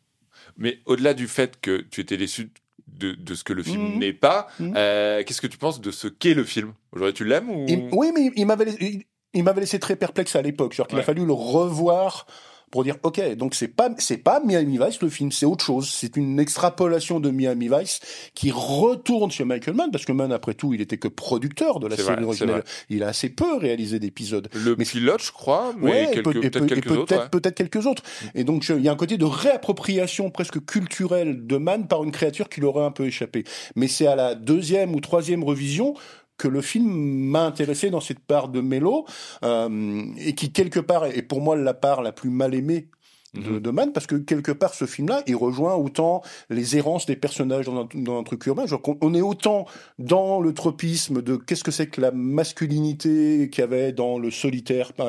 [0.57, 2.51] Mais au-delà du fait que tu étais déçu
[2.87, 3.99] de, de, ce que le film mmh.
[3.99, 4.49] n'est pas.
[4.59, 4.75] Mmh.
[4.77, 6.73] Euh, Qu'est-ce que tu penses de ce qu'est le film?
[6.93, 7.66] Aujourd'hui, tu l'aimes ou...
[7.93, 9.05] Oui, mais il m'avait il,
[9.35, 10.77] il m'avait laissé très perplexe à l'époque.
[10.77, 11.01] Il ouais.
[11.01, 12.27] a fallu le revoir
[12.73, 15.89] pour dire ok donc c'est pas c'est pas Miami Vice le film c'est autre chose.
[15.89, 18.01] C'est une extrapolation de Miami Vice
[18.35, 21.87] qui retourne sur Michael Mann parce que Mann après tout il était que producteur de
[21.87, 22.64] la série vrai, originale.
[22.89, 24.49] il a assez peu réalisé d'épisodes.
[24.55, 27.29] Le mais pilote je crois mais ouais, quelques, peut, peut, quelques peut autres ouais.
[27.31, 28.03] peut-être quelques autres.
[28.35, 32.11] Et donc il y a un côté de réappropriation presque culturelle de Mann par une
[32.11, 33.45] créature qui leur aurait un peu échappé.
[33.77, 35.95] Mais c'est à la deuxième ou troisième revision
[36.37, 39.07] que le film m'a intéressé dans cette part de mélo
[39.45, 42.89] euh, et qui quelque part est pour moi la part la plus mal aimée
[43.35, 47.16] de, de Man parce que quelque part ce film-là il rejoint autant les errances des
[47.16, 48.66] personnages dans un, dans un truc urbain.
[48.66, 49.66] Genre on est autant
[49.99, 54.30] dans le tropisme de qu'est-ce que c'est que la masculinité qu'il y avait dans le
[54.30, 55.07] solitaire par,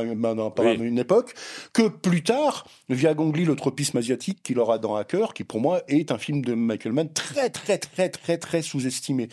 [0.56, 0.78] par oui.
[0.80, 1.34] une époque
[1.74, 5.82] que plus tard via Gongli le tropisme asiatique qu'il aura dans Hacker qui pour moi
[5.90, 9.28] est un film de Michael Mann très très très très très sous-estimé.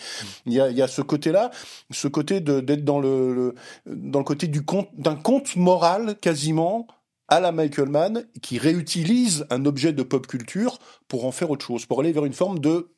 [0.47, 1.51] Il y a, il y a ce côté-là
[1.91, 3.55] ce côté d'être dans le, le
[3.86, 6.88] dans le côté du conte d'un conte moral quasiment
[7.31, 10.78] à la Michael Mann qui réutilise un objet de pop culture
[11.09, 12.91] pour en faire autre chose, pour aller vers une forme de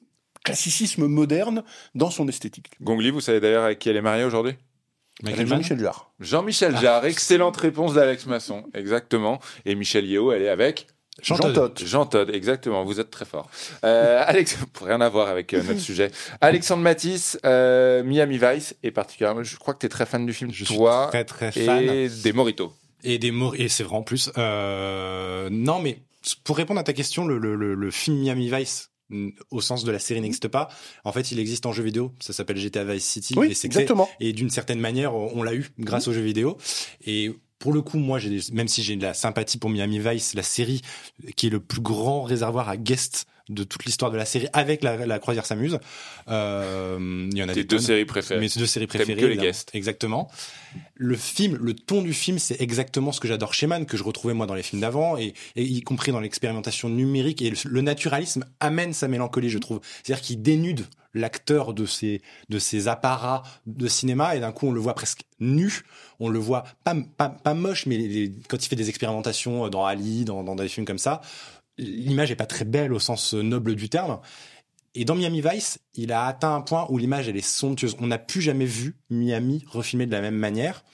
[0.44, 1.62] classicisme moderne
[1.94, 2.70] dans son esthétique.
[2.80, 4.54] Gongli, vous savez d'ailleurs avec qui elle est mariée aujourd'hui?
[5.22, 6.12] Jean-Michel Jarre.
[6.18, 9.40] Jean-Michel Jarre, excellente réponse d'Alex Masson, exactement.
[9.64, 10.86] Et Michel Yeo, elle est avec
[11.20, 11.84] Jean, Jean Todt.
[11.84, 12.84] Jean Todt, exactement.
[12.84, 13.50] Vous êtes très fort.
[13.84, 16.10] Euh, Alex, pour rien à voir avec euh, notre sujet.
[16.40, 20.32] Alexandre Matisse, euh, Miami Vice, et particulièrement, je crois que tu es très fan du
[20.32, 20.50] film.
[20.52, 21.82] Je toi suis très très fan.
[21.82, 22.72] Et des Moritos.
[23.04, 24.30] Et des mots, et c'est vrai en plus.
[24.38, 26.02] Euh, non, mais
[26.44, 28.90] pour répondre à ta question, le, le, le, le film Miami Vice,
[29.50, 30.68] au sens de la série n'existe pas.
[31.04, 32.12] En fait, il existe en jeu vidéo.
[32.20, 33.34] Ça s'appelle GTA Vice City.
[33.36, 34.08] Oui, et c'est exactement.
[34.20, 36.10] Et d'une certaine manière, on l'a eu grâce mmh.
[36.10, 36.56] aux jeux vidéo.
[37.04, 37.32] Et
[37.62, 40.42] pour le coup, moi, j'ai même si j'ai de la sympathie pour Miami Vice, la
[40.42, 40.82] série
[41.36, 44.82] qui est le plus grand réservoir à guest de toute l'histoire de la série avec
[44.82, 45.78] la, la croisière s'amuse.
[46.26, 48.40] Euh, il y en a Tes des deux tonnes, séries préférées.
[48.40, 49.20] Mes deux séries préférées.
[49.20, 49.70] Que les guests.
[49.74, 50.28] Exactement.
[50.96, 54.02] Le film, le ton du film, c'est exactement ce que j'adore chez Man, que je
[54.02, 57.42] retrouvais moi dans les films d'avant, et, et, y compris dans l'expérimentation numérique.
[57.42, 59.80] Et le, le, naturalisme amène sa mélancolie, je trouve.
[60.02, 60.84] C'est-à-dire qu'il dénude
[61.14, 65.22] l'acteur de ses de ses apparats de cinéma et d'un coup on le voit presque
[65.40, 65.82] nu
[66.20, 70.24] on le voit pas pas, pas moche mais quand il fait des expérimentations dans Ali
[70.24, 71.20] dans, dans des films comme ça
[71.78, 74.20] l'image est pas très belle au sens noble du terme.
[74.94, 77.96] Et dans Miami Vice, il a atteint un point où l'image elle est somptueuse.
[78.00, 80.84] On n'a plus jamais vu Miami refilmé de la même manière.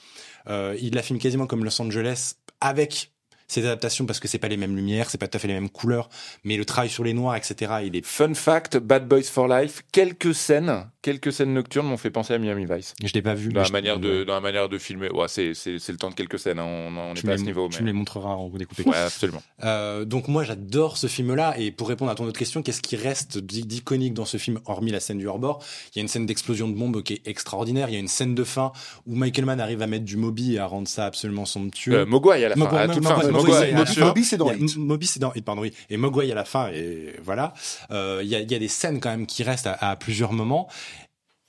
[0.49, 3.13] Euh, il la filme quasiment comme Los Angeles avec
[3.49, 5.55] ces adaptations parce que c'est pas les mêmes lumières, c'est pas tout à fait les
[5.55, 6.09] mêmes couleurs,
[6.45, 7.73] mais le travail sur les noirs, etc.
[7.85, 12.11] Il est fun fact, Bad Boys for Life, quelques scènes, quelques scènes nocturnes m'ont fait
[12.11, 12.95] penser à Miami Vice.
[13.03, 13.49] Je l'ai pas vu.
[13.49, 15.11] Dans la manière de, dans la manière de filmer.
[15.11, 16.59] Ouais, c'est c'est c'est le temps de quelques scènes.
[16.59, 16.67] Hein.
[16.67, 17.69] On on n'est pas à ce niveau.
[17.69, 17.85] Tu mais...
[17.85, 18.83] me les montreras en découpé.
[18.85, 19.43] Ouais, absolument.
[19.65, 22.97] Euh, donc moi j'adore ce film-là et pour répondre à ton autre question, qu'est-ce qui
[22.97, 25.65] reste d'iconique dans ce film hormis la scène du hors-bord?
[25.95, 27.89] Il y a une scène d'explosion de bombe qui est extraordinaire.
[27.89, 28.73] Il y a une scène de fin
[29.07, 31.95] où Michael Mann arrive à mettre du Moby et à rendre ça absolument somptueux.
[31.95, 32.61] Euh, Mogwai à la fin.
[32.61, 33.38] Mogwai, à toute fin.
[33.43, 34.77] Mogwai, Moby c'est dans Hit.
[34.77, 35.73] Moby c'est dans Hit, pardon oui.
[35.91, 37.55] Et Mogwai à la fin et voilà.
[37.91, 39.97] Euh, il y a il y a des scènes quand même qui restent à, à
[39.97, 40.69] plusieurs moments.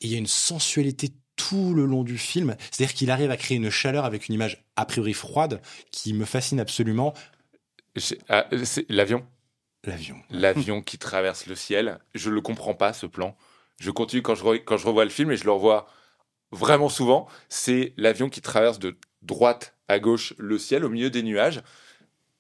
[0.02, 2.56] Et il y a une sensualité tout le long du film.
[2.72, 5.62] C'est-à-dire qu'il arrive à créer une chaleur avec une image a priori froide
[5.92, 7.14] qui me fascine absolument.
[8.28, 8.48] Ah,
[8.90, 9.26] L'avion.
[9.86, 10.18] L'avion.
[10.30, 12.00] L'avion qui traverse le ciel.
[12.14, 13.36] Je le comprends pas ce plan.
[13.80, 15.88] Je continue quand je, re, quand je revois le film et je le revois
[16.52, 17.28] vraiment souvent.
[17.48, 21.62] C'est l'avion qui traverse de droite à gauche le ciel au milieu des nuages.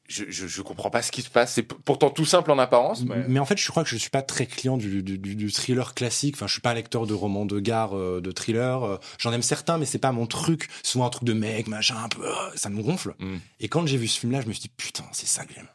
[0.07, 1.53] Je, je, je comprends pas ce qui se passe.
[1.53, 3.03] C'est pourtant tout simple en apparence.
[3.03, 3.25] Mais...
[3.27, 5.51] Mais en fait, je crois que je suis pas très client du, du, du, du
[5.51, 6.33] thriller classique.
[6.35, 8.83] Enfin, je suis pas un lecteur de romans de gare, euh, de thriller.
[8.83, 10.67] Euh, J'en aime certains, mais c'est pas mon truc.
[10.81, 13.13] Souvent un truc de mec, machin, un peu, euh, ça me gonfle.
[13.19, 13.35] Mm.
[13.59, 15.67] Et quand j'ai vu ce film-là, je me suis dit putain, c'est ça que j'aime.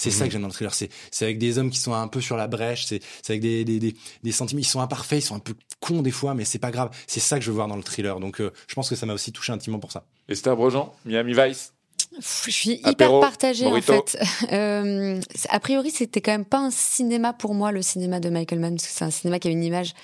[0.00, 0.28] C'est ça Mhm.
[0.28, 0.72] que j'aime dans le thriller.
[0.74, 2.86] C'est c'est avec des hommes qui sont un peu sur la brèche.
[2.86, 4.60] C'est c'est avec des, des, des, des sentiments.
[4.60, 6.88] Ils sont imparfaits, ils sont un peu cons des fois, mais c'est pas grave.
[7.06, 8.18] C'est ça que je veux voir dans le thriller.
[8.18, 10.04] Donc, euh, je pense que ça m'a aussi touché intimement pour ça.
[10.28, 11.72] Esther Brejean, Miami Vice?
[12.18, 14.18] Je suis Apéro, hyper partagée en fait.
[14.52, 18.58] Euh, a priori, c'était quand même pas un cinéma pour moi, le cinéma de Michael
[18.58, 19.94] Mann, parce que c'est un cinéma qui a une image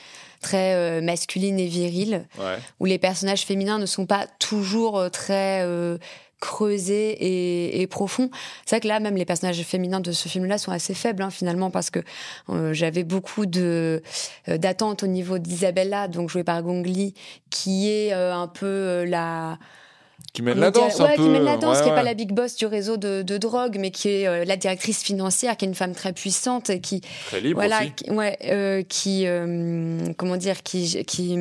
[0.43, 2.59] très euh, masculine et virile, Ouais.
[2.81, 5.63] où les personnages féminins ne sont pas toujours euh, très
[6.47, 8.31] creusés et, et profonds.
[8.65, 11.31] C'est vrai que là, même les personnages féminins de ce film-là sont assez faibles hein,
[11.31, 11.99] finalement, parce que
[12.51, 14.03] euh, j'avais beaucoup de
[14.49, 17.15] euh, d'attentes au niveau d'Isabella, donc jouée par Gong Li,
[17.51, 19.59] qui est euh, un peu la
[20.33, 21.23] Qui mène la danse ouais, un peu.
[21.25, 21.97] qui mène la danse, Ouais, qui est ouais.
[21.97, 25.03] pas la big boss du réseau de, de drogue, mais qui est euh, la directrice
[25.03, 27.93] financière, qui est une femme très puissante et qui, Très libre voilà, aussi.
[27.93, 31.37] qui- ouais, euh, qui, euh, comment dire, qui, qui,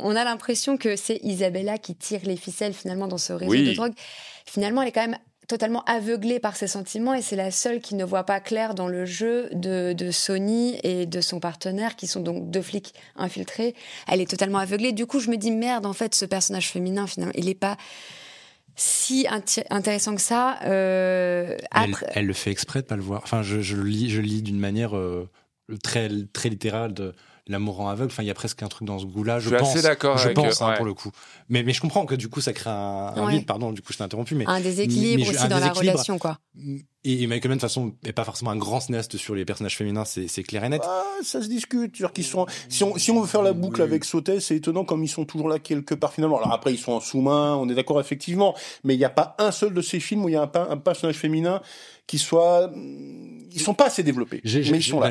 [0.00, 3.68] on a l'impression que c'est Isabella qui tire les ficelles finalement dans ce réseau Oui.
[3.70, 3.92] de drogue.
[4.46, 7.94] Finalement, elle est quand même totalement aveuglée par ses sentiments et c'est la seule qui
[7.94, 12.06] ne voit pas clair dans le jeu de, de Sony et de son partenaire qui
[12.06, 13.74] sont donc deux flics infiltrés.
[14.08, 14.92] Elle est totalement aveuglée.
[14.92, 17.78] Du coup, je me dis merde, en fait, ce personnage féminin, finalement, il est pas
[18.76, 19.26] si
[19.70, 20.58] intéressant que ça.
[20.64, 23.22] Euh, Elle, après, elle le fait exprès de pas le voir.
[23.24, 25.28] Enfin, je, je le lis, je lis d'une manière euh,
[25.82, 27.14] très très littérale de
[27.48, 28.10] l'amour en aveugle.
[28.12, 29.38] Enfin, il y a presque un truc dans ce goût-là.
[29.38, 29.70] Je, Je suis pense.
[29.74, 30.76] assez d'accord Je avec, pense hein, ouais.
[30.76, 31.10] pour le coup.
[31.48, 33.32] Mais mais je comprends que du coup ça crée un, un Ouais.
[33.32, 33.46] vide.
[33.46, 34.34] Pardon, du coup je t'ai interrompu.
[34.34, 36.38] Mais un déséquilibre mais aussi un dans la relation, quoi.
[37.04, 39.44] Et, et Michael Mann de toute façon est pas forcément un grand cinéaste sur les
[39.44, 40.04] personnages féminins.
[40.04, 40.82] C'est clair et net.
[40.84, 41.96] Ah, ça se discute.
[41.96, 42.46] C'est-à-dire qu'ils sont.
[42.68, 45.24] Si on, si on veut faire la boucle avec Sautet, c'est étonnant comme ils sont
[45.24, 46.38] toujours là quelque part finalement.
[46.38, 49.36] Alors après, ils sont en sous-main, on est d'accord effectivement, mais il n'y a pas
[49.38, 51.62] un seul de ces films où il y a un, un personnage féminin
[52.06, 52.72] qui soit.
[53.50, 54.40] Ils sont pas assez développés.
[54.44, 54.64] Ils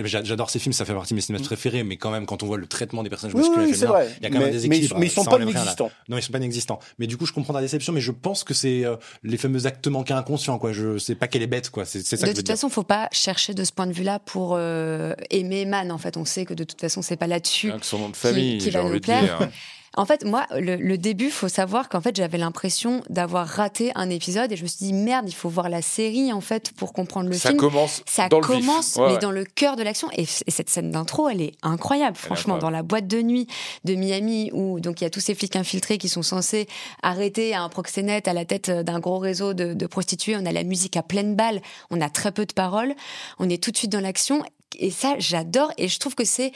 [0.05, 2.45] J'adore ces films, ça fait partie de mes cinéastes préférés, mais quand même, quand on
[2.45, 4.49] voit le traitement des personnages masculins oui, et c'est féminins, il y a quand même
[4.49, 5.91] un mais, mais, mais ils sont pas inexistants.
[6.07, 6.79] Non, ils sont pas inexistants.
[6.99, 9.65] Mais du coup, je comprends ta déception, mais je pense que c'est euh, les fameux
[9.65, 10.71] actes manqués inconscients, quoi.
[10.71, 11.85] Je sais pas qu'elle est bête, quoi.
[11.85, 12.55] C'est c'est ça de que je veux toute dire.
[12.55, 15.91] façon, faut pas chercher de ce point de vue-là pour euh, aimer Man.
[15.91, 17.71] En fait, on sait que de toute façon, c'est pas là-dessus.
[17.71, 19.37] Que son nom de famille, qui j'ai va nous plaire.
[19.39, 19.49] dire.
[19.97, 24.09] En fait, moi, le, le début, faut savoir qu'en fait, j'avais l'impression d'avoir raté un
[24.09, 26.93] épisode et je me suis dit merde, il faut voir la série en fait pour
[26.93, 27.59] comprendre le Ça film.
[27.59, 28.55] commence Ça dans le vif.
[28.65, 29.19] commence, Ouais, mais ouais.
[29.19, 30.07] dans le cœur de l'action.
[30.15, 32.55] Et, et cette scène d'intro, elle est incroyable, franchement.
[32.55, 32.61] incroyable.
[32.61, 33.47] Dans la boîte de nuit
[33.83, 36.67] de Miami, où donc il y a tous ces flics infiltrés qui sont censés
[37.01, 40.35] arrêter un proxénète à la tête d'un gros réseau de, de prostituées.
[40.37, 42.93] On a la musique à pleine balle, on a très peu de paroles,
[43.39, 44.43] on est tout de suite dans l'action.
[44.79, 45.71] Et ça, j'adore.
[45.77, 46.51] Et je trouve que c'est,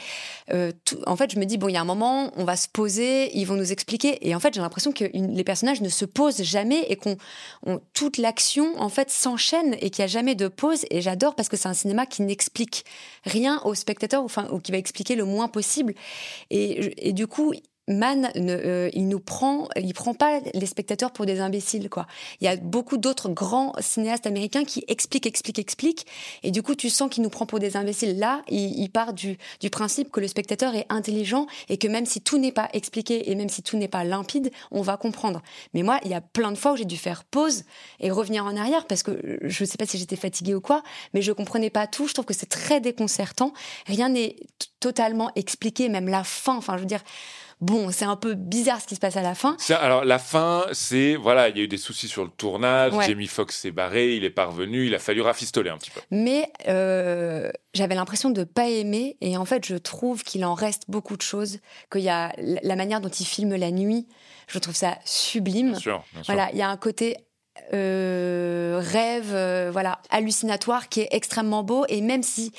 [0.52, 0.72] euh,
[1.06, 3.36] en fait, je me dis bon, il y a un moment, on va se poser,
[3.36, 4.18] ils vont nous expliquer.
[4.28, 7.16] Et en fait, j'ai l'impression que les personnages ne se posent jamais et qu'on
[7.66, 10.84] on- toute l'action en fait s'enchaîne et qu'il n'y a jamais de pause.
[10.90, 12.84] Et j'adore parce que c'est un cinéma qui n'explique
[13.24, 15.94] rien au spectateur, enfin, ou qui va expliquer le moins possible.
[16.50, 17.52] Et du coup.
[17.88, 22.06] Man, ne, euh, il nous prend, il prend pas les spectateurs pour des imbéciles, quoi.
[22.40, 26.06] Il y a beaucoup d'autres grands cinéastes américains qui expliquent, expliquent, expliquent,
[26.44, 28.20] et du coup, tu sens qu'il nous prend pour des imbéciles.
[28.20, 29.36] Là, il, part du,
[29.72, 33.34] principe que le spectateur est intelligent et que même si tout n'est pas expliqué et
[33.34, 35.42] même si tout n'est pas limpide, on va comprendre.
[35.74, 37.64] Mais moi, il y a plein de fois où j'ai dû faire pause
[37.98, 41.22] et revenir en arrière parce que je sais pas si j'étais fatiguée ou quoi, mais
[41.22, 42.06] je comprenais pas tout.
[42.06, 43.52] Je trouve que c'est très déconcertant.
[43.86, 44.36] Rien n'est
[44.78, 46.56] totalement expliqué, même la fin.
[46.56, 47.02] Enfin, je veux dire,
[47.62, 49.56] bon, c'est un peu bizarre ce qui se passe à la fin.
[49.80, 52.92] Alors la fin, c'est voilà, il y a eu des soucis sur le tournage.
[52.92, 53.06] Ouais.
[53.06, 56.00] Jamie Foxx s'est barré, il est parvenu, il a fallu rafistoler un petit peu.
[56.10, 60.84] Mais euh, j'avais l'impression de pas aimer et en fait je trouve qu'il en reste
[60.88, 61.58] beaucoup de choses,
[61.90, 64.06] qu'il y a la la manière dont il filme la nuit,
[64.46, 65.72] je trouve ça sublime.
[65.72, 66.34] Bien sûr, bien sûr.
[66.34, 67.18] Voilà, il y a un côté
[67.74, 72.50] euh, rêve, euh, voilà, hallucinatoire qui est extrêmement beau et même si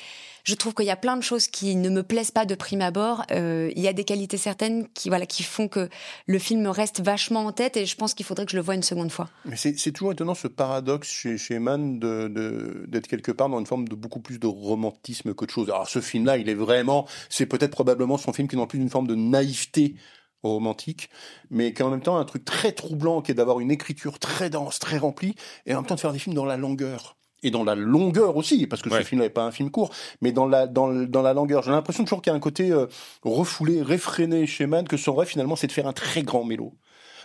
[0.44, 2.82] je trouve qu'il y a plein de choses qui ne me plaisent pas de prime
[2.82, 5.88] abord, euh, il y a des qualités certaines qui voilà qui font que
[6.26, 8.74] le film reste vachement en tête et je pense qu'il faudrait que je le voie
[8.74, 9.28] une seconde fois.
[9.46, 13.94] Mais c'est toujours étonnant ce paradoxe chez, chez d'être quelque part dans une forme de
[13.94, 15.70] beaucoup plus de romantisme qu'autre chose.
[15.70, 18.78] Alors ce film-là, il est vraiment, c'est peut-être probablement son film qui est dans plus
[18.78, 19.94] d'une forme de naïveté
[20.42, 21.08] romantique,
[21.50, 24.50] mais qui en même temps un truc très troublant, qui est d'avoir une écriture très
[24.50, 25.34] dense, très remplie,
[25.66, 27.16] et en même temps de faire des films dans la longueur.
[27.44, 28.98] Et dans la longueur aussi, parce que Ouais.
[29.02, 29.90] ce film n'est pas un film court,
[30.22, 31.62] mais dans la, dans, dans la longueur.
[31.62, 32.86] J'ai l'impression toujours qu'il y a un côté euh,
[33.22, 36.72] refoulé, réfréné chez Mann, que son rêve finalement c'est de faire un très grand mélo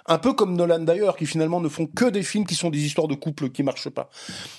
[0.10, 2.84] Un peu comme Nolan d'ailleurs, qui finalement ne font que des films qui sont des
[2.84, 4.10] histoires de couple qui marchent pas.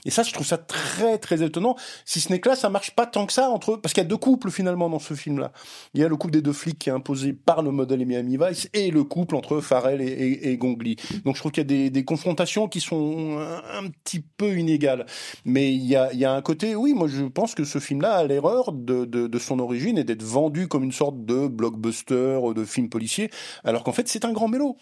[0.04, 1.74] Et ça, je trouve ça très très étonnant.
[2.04, 4.02] Si ce n'est que là, ça marche pas tant que ça entre eux, parce qu'il
[4.02, 5.50] y a deux couples finalement dans ce film-là.
[5.92, 8.38] Il y a le couple des deux flics qui est imposé par le modèle Miami
[8.40, 10.96] Vice et le couple entre Farrell et, Gongli.
[11.24, 15.04] Donc je trouve qu'il y a des, confrontations qui sont un, petit peu inégales.
[15.44, 18.72] Mais il y a, un côté, oui, moi je pense que ce film-là a l'erreur
[18.72, 23.30] de son origine et d'être vendu comme une sorte de blockbuster, de film policier,
[23.64, 24.76] alors qu'en fait c'est un grand mélo.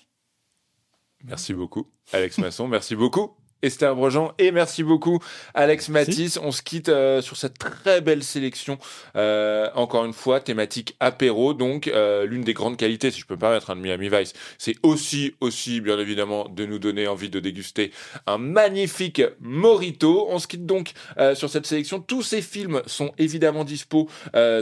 [1.25, 2.69] Merci beaucoup, Alex Masson.
[2.69, 3.37] Merci beaucoup.
[3.63, 5.19] Esther Brejean et merci beaucoup
[5.55, 6.39] Alex Matisse.
[6.43, 8.79] On se quitte euh, sur cette très belle sélection.
[9.17, 11.55] Euh, encore une fois, thématique apéro.
[11.55, 14.33] Donc euh, l'une des grandes qualités, si je peux me permettre, hein, de Miami Vice,
[14.59, 17.93] c'est aussi, aussi bien évidemment de nous donner envie de déguster
[18.27, 20.27] un magnifique Morito.
[20.31, 20.93] On se quitte donc
[21.35, 22.01] sur cette sélection.
[22.01, 24.09] Tous ces films sont évidemment dispo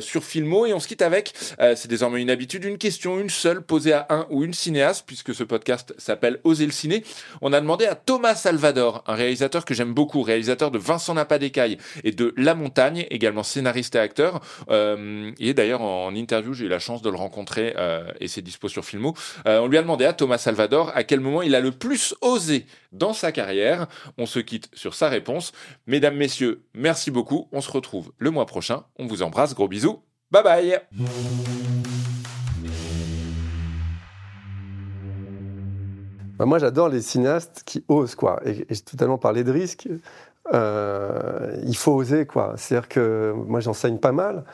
[0.01, 3.63] sur Filmo et on se quitte avec, c'est désormais une habitude, une question, une seule
[3.63, 7.05] posée à un ou une cinéaste, puisque ce podcast s'appelle Oser le ciné.
[7.43, 11.25] On a demandé à Thomas Salvador un réalisateur que j'aime beaucoup, réalisateur de Vincent n'a
[11.25, 14.41] pas d'écaille et de La Montagne, également scénariste et acteur.
[14.71, 18.43] Euh, et d'ailleurs, en, interview, j'ai eu la chance de le rencontrer euh, et c'est
[18.43, 19.15] dispo sur Filmo.
[19.47, 22.15] Euh, on lui a demandé à Thomas Salvador à quel moment il a le plus
[22.21, 23.87] osé dans sa carrière.
[24.19, 25.53] On se quitte sur sa réponse.
[25.87, 27.49] Mesdames, messieurs, merci beaucoup.
[27.53, 28.85] On se retrouve le mois prochain.
[28.99, 29.55] On vous embrasse.
[29.55, 30.03] Gros bisous.
[30.31, 30.81] Bye bye.
[36.37, 38.41] Bah, moi, j'adore les cinéastes qui osent, quoi.
[38.45, 39.89] Et, j'ai totalement parlé de risque.
[40.53, 42.55] Euh, il faut oser, quoi.
[42.57, 44.45] C'est-à-dire que moi, j'enseigne pas mal.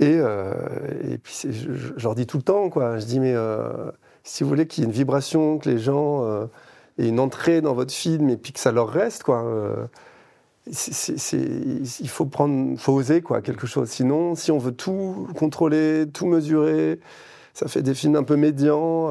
[0.00, 0.52] Et, euh,
[1.12, 2.98] et puis, je, leur dis tout le temps, quoi.
[2.98, 3.90] Je dis, mais euh,
[4.24, 6.24] si vous voulez qu'il y ait une vibration, que les gens
[6.98, 9.44] aient une entrée dans votre film et puis que ça leur reste, quoi.
[10.66, 13.88] il faut prendre, faut oser, quoi, quelque chose.
[13.88, 16.98] Sinon, si on veut tout contrôler, tout mesurer,
[17.54, 19.10] ça fait des films un peu médians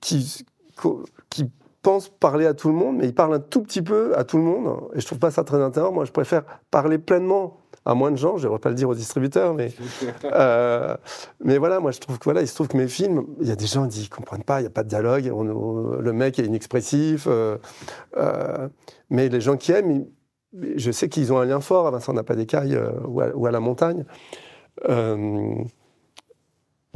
[0.00, 0.44] qui
[1.30, 1.50] qui
[1.82, 4.38] pense parler à tout le monde, mais il parle un tout petit peu à tout
[4.38, 4.76] le monde.
[4.94, 5.92] Et je trouve pas ça très intéressant.
[5.92, 8.36] Moi, je préfère parler pleinement à moins de gens.
[8.36, 9.72] Je devrais pas le dire aux distributeurs, mais
[10.24, 10.96] euh,
[11.44, 13.52] mais voilà, moi je trouve que voilà, il se trouve que mes films, il y
[13.52, 15.24] a des gens qui comprennent pas, il y a pas de dialogue.
[15.26, 17.56] le mec est inexpressif, euh,
[18.16, 18.68] euh,
[19.08, 20.06] mais les gens qui aiment,
[20.74, 23.50] je sais qu'ils ont un lien fort à Vincent n'a pas d'écaille ou, ou, à
[23.52, 24.04] la montagne.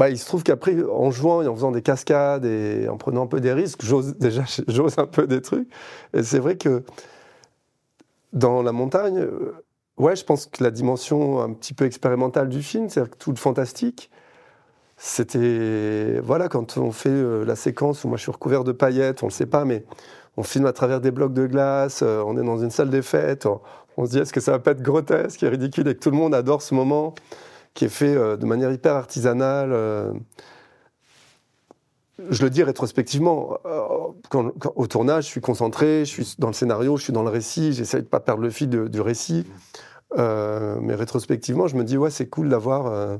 [0.00, 3.24] Bah, il se trouve qu'après, en jouant et en faisant des cascades et en prenant
[3.24, 5.68] un peu des risques, j'ose déjà j'ose un peu des trucs.
[6.14, 6.84] Et c'est vrai que
[8.32, 9.52] dans la montagne, euh,
[9.98, 13.36] ouais, je pense que la dimension un petit peu expérimentale du film, c'est-à-dire tout le
[13.36, 14.10] fantastique,
[14.96, 19.22] c'était voilà quand on fait euh, la séquence où moi je suis recouvert de paillettes,
[19.22, 19.84] on le sait pas, mais
[20.38, 23.02] on filme à travers des blocs de glace, euh, on est dans une salle des
[23.02, 23.60] fêtes, on,
[23.98, 26.10] on se dit est-ce que ça va pas être grotesque et ridicule et que tout
[26.10, 27.14] le monde adore ce moment?
[27.74, 29.70] Qui est fait euh, de manière hyper artisanale.
[29.72, 30.12] Euh.
[32.30, 36.96] je le dis rétrospectivement, euh, au tournage, je suis concentré, je suis dans le scénario,
[36.96, 39.46] je suis dans le récit, j'essaie de pas perdre le fil du récit.
[40.16, 43.18] mais rétrospectivement, je me dis, ouais, c'est cool d'avoir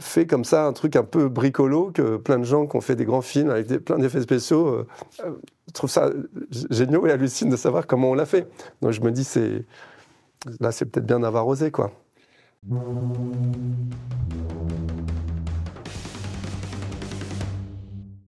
[0.00, 2.94] fait comme ça un truc un peu bricolo que plein de gens qui ont fait
[2.94, 4.86] des grands films avec plein d'effets spéciaux
[5.72, 6.10] trouvent ça
[6.70, 8.46] génial et hallucinent de savoir comment on l'a fait.
[8.82, 9.64] Donc je me dis, c'est
[10.60, 11.92] là, c'est peut-être bien d'avoir osé, quoi.
[12.66, 13.94] Thank
[14.34, 14.87] you.